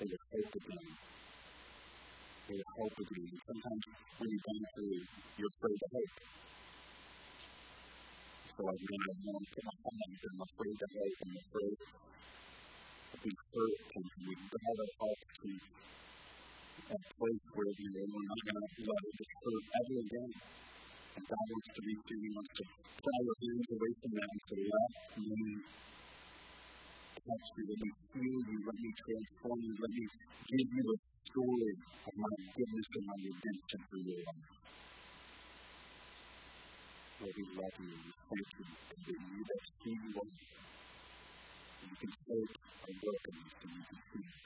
they 0.00 0.08
would 0.08 0.24
hope 0.32 0.52
again, 0.56 0.88
they 2.48 2.56
hope 2.56 2.96
again. 3.04 3.26
And 3.28 3.42
sometimes 3.44 3.84
when 4.16 4.28
you've 4.32 4.46
gone 4.48 4.66
through, 4.72 5.00
you're 5.36 5.52
afraid 5.52 5.76
to 5.76 5.88
hope. 5.92 6.14
So 8.48 8.60
I 8.64 8.74
really 8.80 9.04
don't 9.04 9.22
want 9.28 9.44
to 9.44 9.50
put 9.60 9.64
my 9.68 9.92
hand 9.92 10.14
I'm 10.24 10.40
afraid 10.40 10.76
to 10.80 10.86
hope, 10.88 11.16
I'm 11.20 11.36
afraid 11.36 11.76
of 13.12 13.18
being 13.20 13.40
hurt, 13.52 13.76
and 13.96 14.04
we 14.24 14.34
guard 14.40 14.78
our 14.80 14.92
hearts 15.00 15.24
to 15.36 15.48
that 16.90 17.04
place 17.20 17.42
where 17.52 17.72
you 17.76 17.88
know, 17.92 18.04
we're 18.08 18.24
not 18.24 18.40
going 18.40 18.56
to 18.56 18.82
let 18.88 19.02
it 19.04 19.28
hurt 19.44 19.64
ever 19.68 19.96
again. 20.00 20.32
And 21.16 21.24
God 21.28 21.46
wants 21.52 21.68
to 21.76 21.80
reach 21.84 22.04
you. 22.08 22.16
He 22.24 22.30
wants 22.32 22.52
to 22.56 22.64
pry 23.04 23.18
your 23.20 23.36
hands 23.36 23.68
away 23.68 23.92
from 24.00 24.10
that 24.16 24.30
and 24.32 24.42
say, 24.48 24.60
let 24.64 25.38
me 25.44 25.52
touch 27.26 27.46
you, 27.56 27.64
let 27.68 27.78
me 27.84 27.90
heal 28.14 28.40
you, 28.50 28.58
let 28.66 28.78
me 28.80 28.90
transform 28.96 29.58
you, 29.60 29.74
let 29.80 29.90
me 29.90 30.04
give 30.48 30.70
you 30.76 30.82
the 30.88 30.96
story 31.30 31.72
of 32.08 32.14
my 32.16 32.34
goodness 32.56 32.88
and 32.96 33.06
my 33.06 33.16
redemption 33.20 33.80
for 33.90 33.98
your 33.98 34.20
life. 34.26 34.48
Lord, 37.20 37.34
we 37.36 37.44
love 37.56 37.76
you, 37.80 37.92
we 38.04 38.12
thank 38.28 38.48
you, 38.58 38.66
and 38.66 39.00
we 39.06 39.14
need 39.14 39.46
that 39.48 39.62
who 39.84 39.90
you 39.90 40.10
are. 40.20 40.32
You 41.82 41.96
can 42.00 42.10
take 42.10 42.52
our 42.84 42.94
brokenness 43.00 43.54
and 43.62 43.72
you 43.76 43.82
can 43.88 43.98
heal 44.12 44.26
us. 44.28 44.42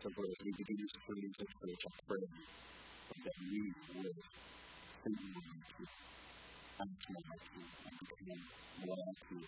So, 0.00 0.08
Lord, 0.16 0.30
as 0.30 0.38
we 0.44 0.52
begin 0.52 0.76
this 0.80 0.92
praise 1.06 1.24
and 1.24 1.34
church, 1.36 1.84
I 1.86 1.92
pray 2.08 2.24
that 3.24 3.34
we 3.50 3.60
would 3.96 4.16
think 5.04 5.18
more 5.20 5.42
like 5.46 5.70
you, 5.80 5.86
act 6.80 7.04
like 7.10 7.46
you, 7.54 7.64
and 7.86 7.94
become 8.00 8.40
more 8.86 8.96
like 8.96 9.22
you 9.32 9.42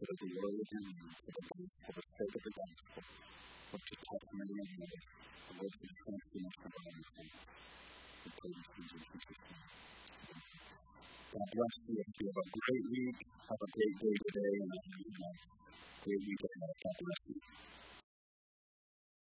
for 0.00 0.06
the 0.16 0.28
early 0.40 0.64
enemies 0.72 1.16
for 1.84 1.92
the 1.92 2.04
sake 2.16 2.34
of 2.36 2.42
the 2.44 2.52
gospel 2.56 3.02
but 3.72 3.82
to 3.84 3.94
touch 4.00 4.24
many 4.34 4.56
of 4.64 4.68
others, 4.80 5.06
and 5.50 5.56
Lord 5.60 5.72
to 5.76 5.88
thank 5.92 6.22
the 6.32 6.40
most 6.40 6.60
of 6.64 6.72
our 6.72 6.92
faith. 7.16 7.44
The 8.24 8.30
praise 8.40 8.68
in 8.78 8.84
Jesus 8.88 9.38
name. 9.44 9.66
God 11.32 11.48
bless 11.54 11.74
you. 11.88 11.94
You 12.00 12.28
have 12.32 12.40
a 12.40 12.46
great 12.56 12.86
week. 12.94 13.18
Have 13.50 13.62
a 13.62 13.70
great 13.76 13.96
day 14.02 14.16
today 14.24 14.54
and 14.60 14.72
a 14.72 14.80
great 16.04 16.22
week 16.28 16.42
ahead. 16.46 16.74
God 16.84 16.96
bless 17.00 17.20
you. 17.28 17.38